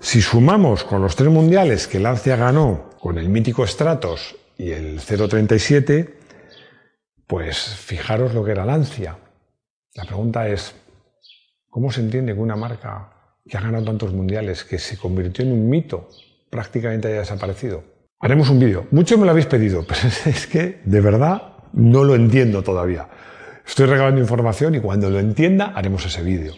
Si 0.00 0.22
sumamos 0.22 0.84
con 0.84 1.02
los 1.02 1.16
tres 1.16 1.28
mundiales 1.28 1.86
que 1.86 1.98
Lancia 1.98 2.36
ganó 2.36 2.90
con 3.00 3.18
el 3.18 3.28
mítico 3.28 3.66
Stratos 3.66 4.36
y 4.56 4.70
el 4.70 5.00
037, 5.00 6.18
pues 7.26 7.58
fijaros 7.58 8.32
lo 8.32 8.44
que 8.44 8.52
era 8.52 8.64
Lancia. 8.64 9.18
La 9.94 10.04
pregunta 10.04 10.48
es, 10.48 10.74
¿cómo 11.68 11.90
se 11.90 12.00
entiende 12.00 12.34
que 12.34 12.40
una 12.40 12.56
marca 12.56 13.17
que 13.48 13.56
ha 13.56 13.60
ganado 13.60 13.84
tantos 13.84 14.12
mundiales, 14.12 14.64
que 14.64 14.78
se 14.78 14.96
convirtió 14.96 15.44
en 15.44 15.52
un 15.52 15.68
mito, 15.68 16.08
prácticamente 16.50 17.08
haya 17.08 17.20
desaparecido. 17.20 17.82
Haremos 18.20 18.50
un 18.50 18.58
vídeo. 18.58 18.86
Mucho 18.90 19.16
me 19.16 19.24
lo 19.24 19.30
habéis 19.30 19.46
pedido, 19.46 19.84
pero 19.88 20.00
es 20.26 20.46
que 20.46 20.80
de 20.84 21.00
verdad 21.00 21.54
no 21.72 22.04
lo 22.04 22.14
entiendo 22.14 22.62
todavía. 22.62 23.08
Estoy 23.66 23.86
regalando 23.86 24.20
información 24.20 24.74
y 24.74 24.80
cuando 24.80 25.10
lo 25.10 25.18
entienda 25.18 25.72
haremos 25.74 26.04
ese 26.06 26.22
vídeo. 26.22 26.54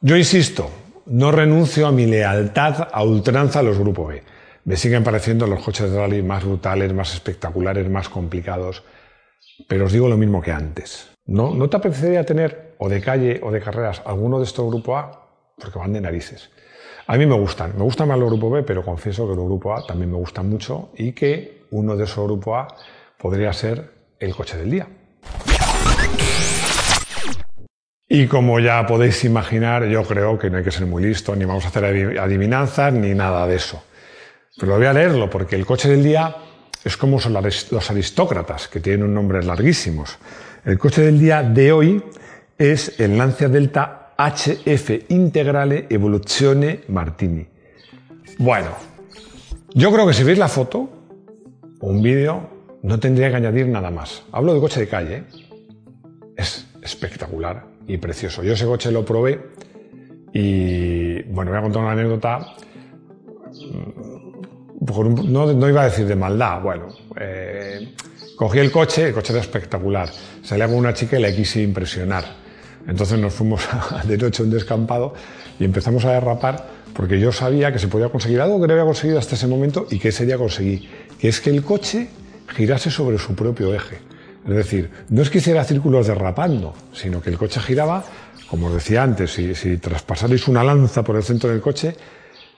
Yo 0.00 0.16
insisto, 0.16 0.70
no 1.06 1.30
renuncio 1.30 1.86
a 1.86 1.92
mi 1.92 2.06
lealtad 2.06 2.88
a 2.90 3.04
ultranza 3.04 3.60
a 3.60 3.62
los 3.62 3.78
Grupo 3.78 4.06
B. 4.06 4.22
Me 4.64 4.76
siguen 4.76 5.04
pareciendo 5.04 5.46
los 5.46 5.62
coches 5.62 5.90
de 5.90 5.98
rally 5.98 6.22
más 6.22 6.44
brutales, 6.44 6.92
más 6.94 7.12
espectaculares, 7.12 7.88
más 7.90 8.08
complicados. 8.08 8.82
Pero 9.68 9.84
os 9.84 9.92
digo 9.92 10.08
lo 10.08 10.16
mismo 10.16 10.40
que 10.40 10.52
antes. 10.52 11.10
¿No, 11.26 11.54
¿No 11.54 11.68
te 11.68 11.76
apetecería 11.76 12.24
tener, 12.24 12.74
o 12.78 12.88
de 12.88 13.00
calle 13.00 13.40
o 13.42 13.50
de 13.50 13.60
carreras, 13.60 14.02
alguno 14.04 14.38
de 14.38 14.44
estos 14.44 14.66
Grupo 14.66 14.96
A? 14.96 15.23
Porque 15.58 15.78
van 15.78 15.92
de 15.92 16.00
narices. 16.00 16.50
A 17.06 17.16
mí 17.16 17.26
me 17.26 17.34
gustan, 17.34 17.74
me 17.76 17.82
gustan 17.82 18.08
más 18.08 18.18
los 18.18 18.28
grupo 18.28 18.50
B, 18.50 18.62
pero 18.62 18.82
confieso 18.82 19.28
que 19.28 19.36
los 19.36 19.44
grupo 19.44 19.74
A 19.74 19.86
también 19.86 20.10
me 20.10 20.16
gustan 20.16 20.48
mucho 20.48 20.90
y 20.96 21.12
que 21.12 21.64
uno 21.70 21.96
de 21.96 22.04
esos 22.04 22.24
grupo 22.24 22.56
A 22.56 22.68
podría 23.18 23.52
ser 23.52 23.90
el 24.18 24.34
coche 24.34 24.56
del 24.56 24.70
día. 24.70 24.88
Y 28.08 28.26
como 28.26 28.60
ya 28.60 28.86
podéis 28.86 29.24
imaginar, 29.24 29.86
yo 29.86 30.02
creo 30.04 30.38
que 30.38 30.50
no 30.50 30.58
hay 30.58 30.64
que 30.64 30.70
ser 30.70 30.86
muy 30.86 31.02
listo, 31.02 31.34
ni 31.34 31.44
vamos 31.44 31.64
a 31.64 31.68
hacer 31.68 31.84
adivinanzas, 31.84 32.92
ni 32.92 33.14
nada 33.14 33.46
de 33.46 33.56
eso. 33.56 33.82
Pero 34.58 34.76
voy 34.76 34.86
a 34.86 34.92
leerlo, 34.92 35.28
porque 35.28 35.56
el 35.56 35.66
coche 35.66 35.88
del 35.88 36.04
día 36.04 36.36
es 36.84 36.96
como 36.96 37.18
son 37.18 37.32
los 37.32 37.90
aristócratas, 37.90 38.68
que 38.68 38.80
tienen 38.80 39.04
un 39.04 39.14
nombre 39.14 39.42
larguísimos. 39.42 40.18
El 40.64 40.78
coche 40.78 41.02
del 41.02 41.18
día 41.18 41.42
de 41.42 41.72
hoy 41.72 42.04
es 42.58 43.00
el 43.00 43.16
Lancia 43.16 43.48
Delta 43.48 44.03
HF 44.16 45.10
Integrale 45.10 45.86
Evoluzione 45.90 46.80
Martini. 46.88 47.46
Bueno, 48.38 48.70
yo 49.74 49.92
creo 49.92 50.06
que 50.06 50.14
si 50.14 50.22
veis 50.22 50.38
la 50.38 50.48
foto 50.48 50.88
o 51.80 51.86
un 51.88 52.02
vídeo, 52.02 52.48
no 52.82 53.00
tendría 53.00 53.30
que 53.30 53.36
añadir 53.36 53.66
nada 53.66 53.90
más. 53.90 54.22
Hablo 54.32 54.54
de 54.54 54.60
coche 54.60 54.80
de 54.80 54.88
calle. 54.88 55.16
¿eh? 55.16 55.24
Es 56.36 56.66
espectacular 56.82 57.66
y 57.86 57.96
precioso. 57.98 58.42
Yo 58.42 58.52
ese 58.52 58.66
coche 58.66 58.92
lo 58.92 59.04
probé 59.04 59.40
y, 60.32 61.22
bueno, 61.24 61.50
voy 61.50 61.58
a 61.58 61.62
contar 61.62 61.82
una 61.82 61.92
anécdota. 61.92 62.54
Mm, 63.70 65.32
no, 65.32 65.68
iba 65.68 65.82
a 65.82 65.84
decir 65.86 66.06
de 66.06 66.14
maldad, 66.16 66.60
bueno. 66.60 66.88
Eh, 67.18 67.94
cogí 68.36 68.58
el 68.58 68.70
coche, 68.70 69.08
el 69.08 69.14
coche 69.14 69.32
era 69.32 69.42
espectacular. 69.42 70.08
Salía 70.42 70.66
con 70.66 70.76
una 70.76 70.94
chica 70.94 71.18
y 71.18 71.22
la 71.22 71.34
quise 71.34 71.62
impresionar 71.62 72.43
entonces 72.86 73.18
nos 73.18 73.32
fuimos 73.32 73.62
de 74.04 74.18
noche 74.18 74.42
a 74.42 74.46
un 74.46 74.50
descampado 74.50 75.14
y 75.58 75.64
empezamos 75.64 76.04
a 76.04 76.12
derrapar 76.12 76.66
porque 76.94 77.18
yo 77.18 77.32
sabía 77.32 77.72
que 77.72 77.78
se 77.78 77.88
podía 77.88 78.08
conseguir 78.08 78.40
algo 78.40 78.60
que 78.60 78.68
no 78.68 78.74
había 78.74 78.84
conseguido 78.84 79.18
hasta 79.18 79.34
ese 79.34 79.46
momento 79.46 79.86
y 79.90 79.98
que 79.98 80.08
ese 80.08 80.26
día 80.26 80.38
conseguí, 80.38 80.88
que 81.18 81.28
es 81.28 81.40
que 81.40 81.50
el 81.50 81.62
coche 81.62 82.08
girase 82.48 82.90
sobre 82.90 83.18
su 83.18 83.34
propio 83.34 83.74
eje. 83.74 83.98
Es 84.46 84.54
decir, 84.54 84.90
no 85.08 85.22
es 85.22 85.30
que 85.30 85.38
hiciera 85.38 85.64
círculos 85.64 86.06
derrapando, 86.06 86.74
sino 86.92 87.20
que 87.20 87.30
el 87.30 87.38
coche 87.38 87.60
giraba, 87.60 88.04
como 88.48 88.66
os 88.66 88.74
decía 88.74 89.02
antes, 89.02 89.32
si, 89.32 89.54
si 89.54 89.78
traspasarais 89.78 90.46
una 90.48 90.62
lanza 90.62 91.02
por 91.02 91.16
el 91.16 91.22
centro 91.22 91.50
del 91.50 91.62
coche, 91.62 91.96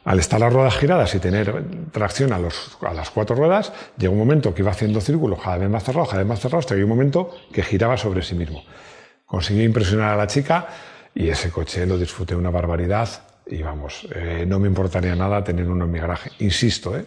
al 0.06 0.20
estar 0.20 0.38
las 0.38 0.52
ruedas 0.52 0.76
giradas 0.76 1.14
y 1.16 1.18
tener 1.18 1.64
tracción 1.90 2.32
a, 2.32 2.38
las 2.38 3.10
cuatro 3.10 3.34
ruedas, 3.34 3.72
llegó 3.98 4.12
un 4.12 4.20
momento 4.20 4.54
que 4.54 4.62
iba 4.62 4.70
haciendo 4.70 5.00
círculos 5.00 5.40
cada 5.42 5.58
vez 5.58 5.68
más 5.68 5.82
cerrados, 5.82 6.08
cada 6.08 6.22
vez 6.22 6.28
más 6.28 6.40
cerrados, 6.40 6.64
hasta 6.64 6.76
que 6.76 6.84
un 6.84 6.88
momento 6.88 7.30
que 7.52 7.62
giraba 7.62 7.96
sobre 7.96 8.22
sí 8.22 8.36
mismo. 8.36 8.62
Conseguí 9.26 9.64
impresionar 9.64 10.14
a 10.14 10.16
la 10.16 10.26
chica 10.26 10.68
y 11.14 11.28
ese 11.28 11.50
coche 11.50 11.84
lo 11.84 11.98
disfruté 11.98 12.34
una 12.34 12.50
barbaridad 12.50 13.08
y 13.46 13.62
vamos, 13.62 14.06
eh, 14.14 14.44
no 14.46 14.58
me 14.58 14.68
importaría 14.68 15.14
nada 15.14 15.42
tener 15.44 15.68
uno 15.68 15.84
en 15.84 15.90
mi 15.90 15.98
garaje. 15.98 16.30
Insisto, 16.38 16.96
¿eh? 16.96 17.04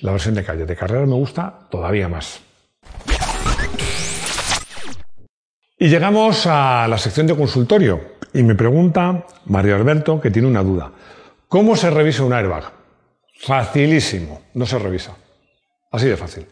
la 0.00 0.12
versión 0.12 0.34
de 0.34 0.44
calle 0.44 0.66
de 0.66 0.76
carrera 0.76 1.06
me 1.06 1.14
gusta 1.14 1.58
todavía 1.70 2.08
más. 2.08 2.40
Y 5.78 5.88
llegamos 5.88 6.46
a 6.46 6.86
la 6.88 6.98
sección 6.98 7.26
de 7.26 7.36
consultorio 7.36 8.14
y 8.32 8.42
me 8.42 8.54
pregunta 8.54 9.26
Mario 9.46 9.76
Alberto 9.76 10.20
que 10.20 10.30
tiene 10.30 10.48
una 10.48 10.62
duda. 10.62 10.92
¿Cómo 11.48 11.76
se 11.76 11.90
revisa 11.90 12.24
un 12.24 12.32
airbag? 12.32 12.64
Facilísimo, 13.40 14.42
no 14.54 14.66
se 14.66 14.78
revisa. 14.78 15.16
Así 15.90 16.08
de 16.08 16.16
fácil. 16.16 16.46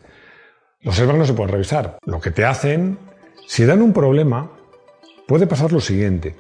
Los 0.83 0.98
airbags 0.98 1.18
no 1.18 1.27
se 1.27 1.33
pueden 1.33 1.53
revisar. 1.53 1.98
Lo 2.05 2.20
que 2.20 2.31
te 2.31 2.44
hacen, 2.44 2.98
si 3.46 3.64
dan 3.64 3.83
un 3.83 3.92
problema, 3.92 4.51
puede 5.32 5.46
pasar 5.46 5.72
lo 5.72 5.80
siguiente. 5.80 6.36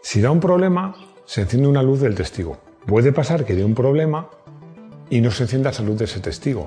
Si 0.00 0.22
da 0.22 0.30
un 0.30 0.40
problema, 0.40 0.94
se 1.26 1.42
enciende 1.42 1.68
una 1.68 1.82
luz 1.82 2.00
del 2.00 2.14
testigo. 2.14 2.56
Puede 2.86 3.12
pasar 3.12 3.44
que 3.44 3.54
dé 3.54 3.62
un 3.62 3.74
problema 3.74 4.30
y 5.10 5.20
no 5.20 5.30
se 5.30 5.42
encienda 5.42 5.68
esa 5.68 5.82
luz 5.82 5.98
de 5.98 6.06
ese 6.06 6.20
testigo. 6.20 6.66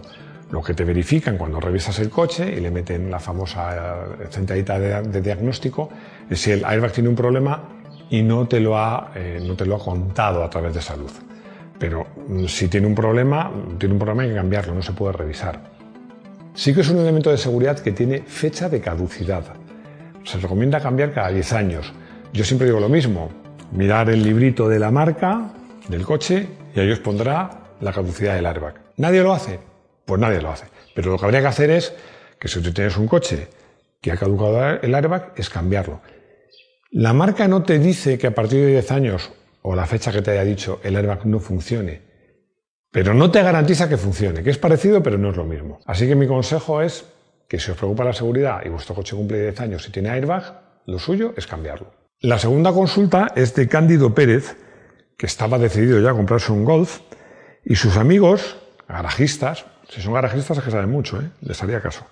Lo 0.52 0.62
que 0.62 0.76
te 0.76 0.84
verifican 0.84 1.40
cuando 1.40 1.60
revisas 1.60 1.98
el 1.98 2.12
coche 2.12 2.54
y 2.56 2.60
le 2.60 2.70
meten 2.70 3.10
la 3.10 3.20
famosa 3.20 4.06
eh, 4.22 4.28
centralita 4.30 4.78
de, 4.78 5.22
diagnóstico 5.22 5.90
es 6.30 6.40
si 6.40 6.52
el 6.52 6.64
airbag 6.64 6.92
tiene 6.92 7.10
un 7.10 7.16
problema 7.16 7.82
y 8.12 8.22
no 8.22 8.48
te, 8.48 8.60
lo 8.60 8.78
ha, 8.78 9.12
eh, 9.16 9.40
no 9.44 9.56
te 9.56 9.66
lo 9.66 9.78
ha 9.78 9.80
contado 9.80 10.44
a 10.44 10.52
través 10.52 10.76
de 10.76 10.82
esa 10.82 10.96
luz. 10.98 11.14
Pero 11.80 12.06
mm, 12.28 12.46
si 12.46 12.68
tiene 12.68 12.86
un 12.86 12.94
problema, 12.94 13.52
tiene 13.80 13.94
un 13.94 14.00
problema 14.00 14.22
hay 14.22 14.30
que 14.30 14.36
cambiarlo, 14.36 14.76
no 14.76 14.84
se 14.84 14.92
puede 14.92 15.14
revisar. 15.14 15.64
Sí 16.54 16.76
que 16.76 16.82
es 16.82 16.90
un 16.92 17.00
elemento 17.00 17.32
de 17.32 17.40
seguridad 17.40 17.80
que 17.80 17.92
tiene 17.92 18.22
fecha 18.22 18.70
de 18.70 18.82
caducidad. 18.82 19.46
Se 20.30 20.38
recomienda 20.38 20.80
cambiar 20.80 21.12
cada 21.12 21.30
10 21.30 21.54
años. 21.54 21.92
Yo 22.34 22.44
siempre 22.44 22.68
digo 22.68 22.80
lo 22.80 22.88
mismo, 22.88 23.32
mirar 23.72 24.12
el 24.12 24.22
librito 24.22 24.70
de 24.70 24.78
la 24.78 24.92
marca 24.92 25.54
del 25.88 26.06
coche 26.06 26.46
y 26.76 26.80
ahí 26.80 26.92
os 26.92 27.00
pondrá 27.00 27.74
la 27.82 27.92
caducidad 27.92 28.36
del 28.36 28.46
airbag. 28.46 28.76
¿Nadie 28.98 29.24
lo 29.24 29.34
hace? 29.34 29.60
Pues 30.06 30.22
nadie 30.22 30.40
lo 30.40 30.52
hace. 30.52 30.68
Pero 30.94 31.10
lo 31.10 31.18
que 31.18 31.26
habría 31.26 31.42
que 31.42 31.48
hacer 31.48 31.72
es 31.72 31.96
que 32.40 32.48
si 32.48 32.62
tú 32.62 32.72
tienes 32.72 32.96
un 32.98 33.08
coche 33.08 33.48
que 34.00 34.12
ha 34.12 34.18
caducado 34.18 34.80
el 34.80 34.94
airbag, 34.94 35.34
es 35.36 35.50
cambiarlo. 35.50 36.00
La 36.92 37.12
marca 37.12 37.48
no 37.48 37.64
te 37.64 37.80
dice 37.80 38.20
que 38.20 38.28
a 38.28 38.36
partir 38.36 38.60
de 38.60 38.68
10 38.68 38.92
años 38.92 39.32
o 39.64 39.74
la 39.74 39.88
fecha 39.88 40.12
que 40.12 40.22
te 40.22 40.30
haya 40.30 40.44
dicho 40.44 40.80
el 40.84 40.96
airbag 40.96 41.26
no 41.26 41.40
funcione, 41.40 42.04
pero 42.92 43.16
no 43.16 43.32
te 43.32 43.42
garantiza 43.42 43.90
que 43.90 43.98
funcione, 43.98 44.44
que 44.44 44.52
es 44.52 44.60
parecido 44.60 45.02
pero 45.02 45.18
no 45.18 45.32
es 45.32 45.38
lo 45.38 45.46
mismo. 45.46 45.80
Así 45.88 46.08
que 46.08 46.14
mi 46.14 46.28
consejo 46.28 46.84
es 46.84 47.04
que 47.50 47.60
si 47.60 47.72
os 47.72 47.78
preocupa 47.78 48.06
la 48.06 48.14
seguridad 48.14 48.62
y 48.64 48.70
vuestro 48.70 48.94
coche 48.94 49.16
cumple 49.16 49.42
10 49.42 49.60
años 49.62 49.88
y 49.88 49.92
tiene 49.92 50.10
airbag, 50.10 50.62
lo 50.86 51.00
suyo 51.00 51.34
es 51.36 51.48
cambiarlo. 51.48 51.92
La 52.22 52.38
segunda 52.38 52.72
consulta 52.72 53.34
es 53.36 53.56
de 53.56 53.68
Cándido 53.68 54.14
Pérez, 54.14 54.56
que 55.18 55.26
estaba 55.26 55.58
decidido 55.58 56.00
ya 56.00 56.12
a 56.12 56.14
comprarse 56.14 56.52
un 56.52 56.64
Golf, 56.64 57.00
y 57.66 57.76
sus 57.76 57.98
amigos, 57.98 58.58
garajistas, 58.88 59.66
si 59.90 60.00
son 60.00 60.14
garajistas 60.14 60.60
es 60.60 60.64
que 60.64 60.70
saben 60.70 60.92
mucho, 60.92 61.20
¿eh? 61.20 61.30
les 61.42 61.62
haría 61.64 61.82
caso. 61.82 62.06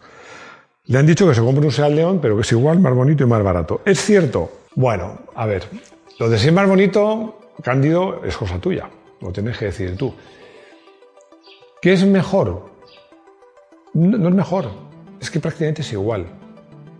Le 0.85 0.97
han 0.97 1.05
dicho 1.05 1.27
que 1.27 1.35
se 1.35 1.41
compre 1.41 1.65
un 1.65 1.71
Seat 1.71 1.91
León, 1.91 2.19
pero 2.19 2.35
que 2.35 2.41
es 2.41 2.51
igual, 2.51 2.79
más 2.79 2.95
bonito 2.95 3.23
y 3.23 3.27
más 3.27 3.43
barato. 3.43 3.81
¿Es 3.85 4.01
cierto? 4.01 4.51
Bueno, 4.75 5.19
a 5.35 5.45
ver, 5.45 5.65
lo 6.17 6.29
de 6.29 6.39
ser 6.39 6.51
más 6.51 6.67
bonito, 6.67 7.51
Cándido, 7.61 8.23
es 8.23 8.35
cosa 8.35 8.59
tuya. 8.59 8.89
Lo 9.21 9.31
tienes 9.31 9.57
que 9.57 9.65
decir 9.65 9.95
tú. 9.97 10.15
¿Qué 11.81 11.93
es 11.93 12.05
mejor? 12.05 12.71
No 13.93 14.29
es 14.29 14.35
mejor. 14.35 14.86
Es 15.19 15.31
que 15.31 15.39
prácticamente 15.39 15.81
es 15.81 15.91
igual. 15.93 16.25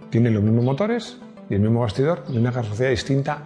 Tienen 0.10 0.34
los 0.34 0.44
mismos 0.44 0.64
motores 0.64 1.18
y 1.50 1.56
el 1.56 1.60
mismo 1.60 1.82
bastidor 1.82 2.24
y 2.30 2.38
una 2.38 2.52
carrocería 2.52 2.90
distinta 2.90 3.44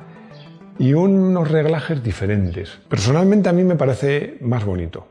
y 0.79 0.93
unos 0.93 1.51
reglajes 1.51 2.01
diferentes. 2.03 2.79
Personalmente 2.89 3.49
a 3.49 3.53
mí 3.53 3.63
me 3.63 3.75
parece 3.75 4.37
más 4.41 4.65
bonito. 4.65 5.07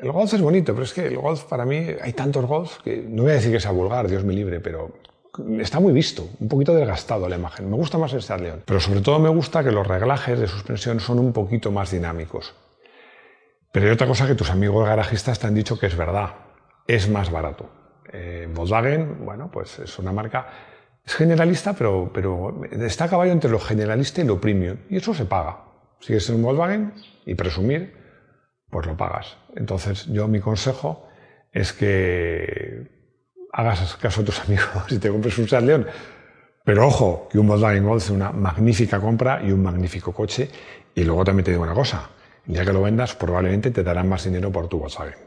El 0.00 0.12
golf 0.12 0.34
es 0.34 0.40
bonito, 0.40 0.74
pero 0.74 0.84
es 0.84 0.92
que 0.92 1.06
el 1.06 1.16
golf 1.16 1.44
para 1.44 1.64
mí 1.64 1.86
hay 2.00 2.12
tantos 2.12 2.44
golf 2.44 2.78
que 2.82 2.96
no 3.08 3.22
voy 3.22 3.32
a 3.32 3.34
decir 3.36 3.52
que 3.52 3.60
sea 3.60 3.70
vulgar, 3.70 4.08
Dios 4.08 4.24
me 4.24 4.34
libre, 4.34 4.60
pero 4.60 4.92
está 5.60 5.80
muy 5.80 5.92
visto, 5.92 6.28
un 6.40 6.48
poquito 6.48 6.74
desgastado 6.74 7.28
la 7.28 7.36
imagen. 7.36 7.70
Me 7.70 7.76
gusta 7.76 7.96
más 7.96 8.12
el 8.12 8.42
León, 8.42 8.62
pero 8.66 8.80
sobre 8.80 9.00
todo 9.00 9.18
me 9.18 9.28
gusta 9.28 9.64
que 9.64 9.70
los 9.70 9.86
reglajes 9.86 10.38
de 10.38 10.46
suspensión 10.46 11.00
son 11.00 11.18
un 11.20 11.32
poquito 11.32 11.70
más 11.70 11.90
dinámicos. 11.90 12.54
Pero 13.72 13.86
hay 13.86 13.92
otra 13.92 14.06
cosa 14.06 14.26
que 14.26 14.34
tus 14.34 14.50
amigos 14.50 14.86
garajistas 14.86 15.38
te 15.38 15.46
han 15.46 15.54
dicho 15.54 15.78
que 15.78 15.86
es 15.86 15.96
verdad, 15.96 16.34
es 16.86 17.08
más 17.08 17.30
barato. 17.30 17.68
Eh, 18.12 18.48
Volkswagen, 18.52 19.24
bueno, 19.24 19.50
pues 19.50 19.78
es 19.78 19.98
una 19.98 20.12
marca 20.12 20.46
es 21.04 21.14
generalista, 21.14 21.74
pero, 21.74 22.10
pero 22.12 22.62
está 22.72 23.04
a 23.04 23.10
caballo 23.10 23.32
entre 23.32 23.50
lo 23.50 23.58
generalista 23.58 24.22
y 24.22 24.24
lo 24.24 24.40
premium. 24.40 24.78
Y 24.88 24.96
eso 24.96 25.12
se 25.12 25.26
paga. 25.26 25.64
Si 26.00 26.14
es 26.14 26.28
un 26.30 26.42
Volkswagen 26.42 26.94
y 27.26 27.34
presumir, 27.34 27.94
pues 28.70 28.86
lo 28.86 28.96
pagas. 28.96 29.36
Entonces, 29.54 30.06
yo 30.06 30.28
mi 30.28 30.40
consejo 30.40 31.08
es 31.52 31.72
que 31.72 32.90
hagas 33.52 33.96
caso 33.96 34.22
a 34.22 34.24
tus 34.24 34.40
amigos 34.46 34.90
y 34.90 34.98
te 34.98 35.10
compres 35.10 35.36
un 35.38 35.48
Seat 35.48 35.62
León. 35.62 35.86
Pero 36.64 36.86
ojo, 36.86 37.28
que 37.30 37.38
un 37.38 37.48
Volkswagen 37.48 37.84
Golf 37.84 38.04
es 38.04 38.10
una 38.10 38.32
magnífica 38.32 38.98
compra 38.98 39.42
y 39.44 39.52
un 39.52 39.62
magnífico 39.62 40.12
coche. 40.12 40.48
Y 40.94 41.04
luego 41.04 41.24
también 41.24 41.44
te 41.44 41.50
digo 41.50 41.62
una 41.62 41.74
cosa, 41.74 42.08
día 42.46 42.64
que 42.64 42.72
lo 42.72 42.80
vendas 42.80 43.14
probablemente 43.14 43.70
te 43.70 43.82
darán 43.82 44.08
más 44.08 44.24
dinero 44.24 44.50
por 44.50 44.68
tu 44.68 44.78
Volkswagen. 44.78 45.18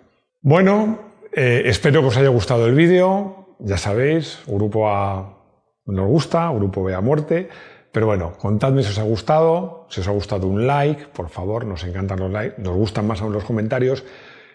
Bueno, 0.41 1.06
eh, 1.39 1.69
espero 1.69 2.01
que 2.01 2.07
os 2.07 2.17
haya 2.17 2.29
gustado 2.29 2.65
el 2.65 2.73
vídeo. 2.73 3.55
Ya 3.59 3.77
sabéis, 3.77 4.39
Grupo 4.47 4.89
A 4.89 5.37
nos 5.85 6.07
gusta, 6.07 6.49
Grupo 6.49 6.83
B 6.83 6.95
a 6.95 7.01
muerte. 7.01 7.49
Pero 7.91 8.07
bueno, 8.07 8.33
contadme 8.39 8.81
si 8.81 8.89
os 8.89 8.97
ha 8.97 9.03
gustado, 9.03 9.85
si 9.89 10.01
os 10.01 10.07
ha 10.07 10.11
gustado 10.11 10.47
un 10.47 10.65
like, 10.65 11.05
por 11.13 11.29
favor, 11.29 11.63
nos 11.65 11.83
encantan 11.83 12.19
los 12.19 12.31
likes, 12.31 12.59
nos 12.59 12.75
gustan 12.75 13.05
más 13.05 13.21
aún 13.21 13.33
los 13.33 13.43
comentarios. 13.43 14.03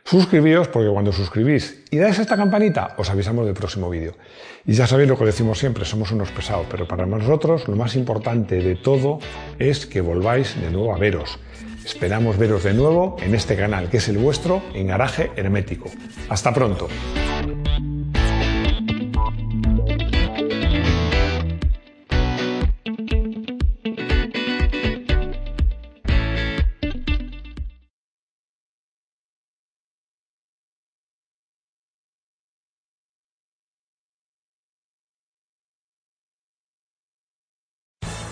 Suscribíos, 0.04 0.66
porque 0.66 0.88
cuando 0.90 1.12
suscribís 1.12 1.84
y 1.92 1.98
dais 1.98 2.18
esta 2.18 2.36
campanita, 2.36 2.96
os 2.98 3.08
avisamos 3.10 3.46
del 3.46 3.54
próximo 3.54 3.88
vídeo. 3.88 4.14
Y 4.66 4.72
ya 4.72 4.88
sabéis 4.88 5.08
lo 5.08 5.16
que 5.16 5.26
decimos 5.26 5.60
siempre, 5.60 5.84
somos 5.84 6.10
unos 6.10 6.32
pesados, 6.32 6.66
pero 6.68 6.88
para 6.88 7.06
nosotros 7.06 7.68
lo 7.68 7.76
más 7.76 7.94
importante 7.94 8.56
de 8.56 8.74
todo 8.74 9.20
es 9.60 9.86
que 9.86 10.00
volváis 10.00 10.60
de 10.60 10.68
nuevo 10.72 10.92
a 10.92 10.98
veros. 10.98 11.38
Esperamos 11.84 12.38
veros 12.38 12.64
de 12.64 12.74
nuevo 12.74 13.16
en 13.20 13.34
este 13.34 13.56
canal, 13.56 13.88
que 13.90 13.98
es 13.98 14.08
el 14.08 14.18
vuestro, 14.18 14.62
en 14.74 14.86
Garaje 14.86 15.30
Hermético. 15.36 15.90
Hasta 16.28 16.52
pronto. 16.52 16.88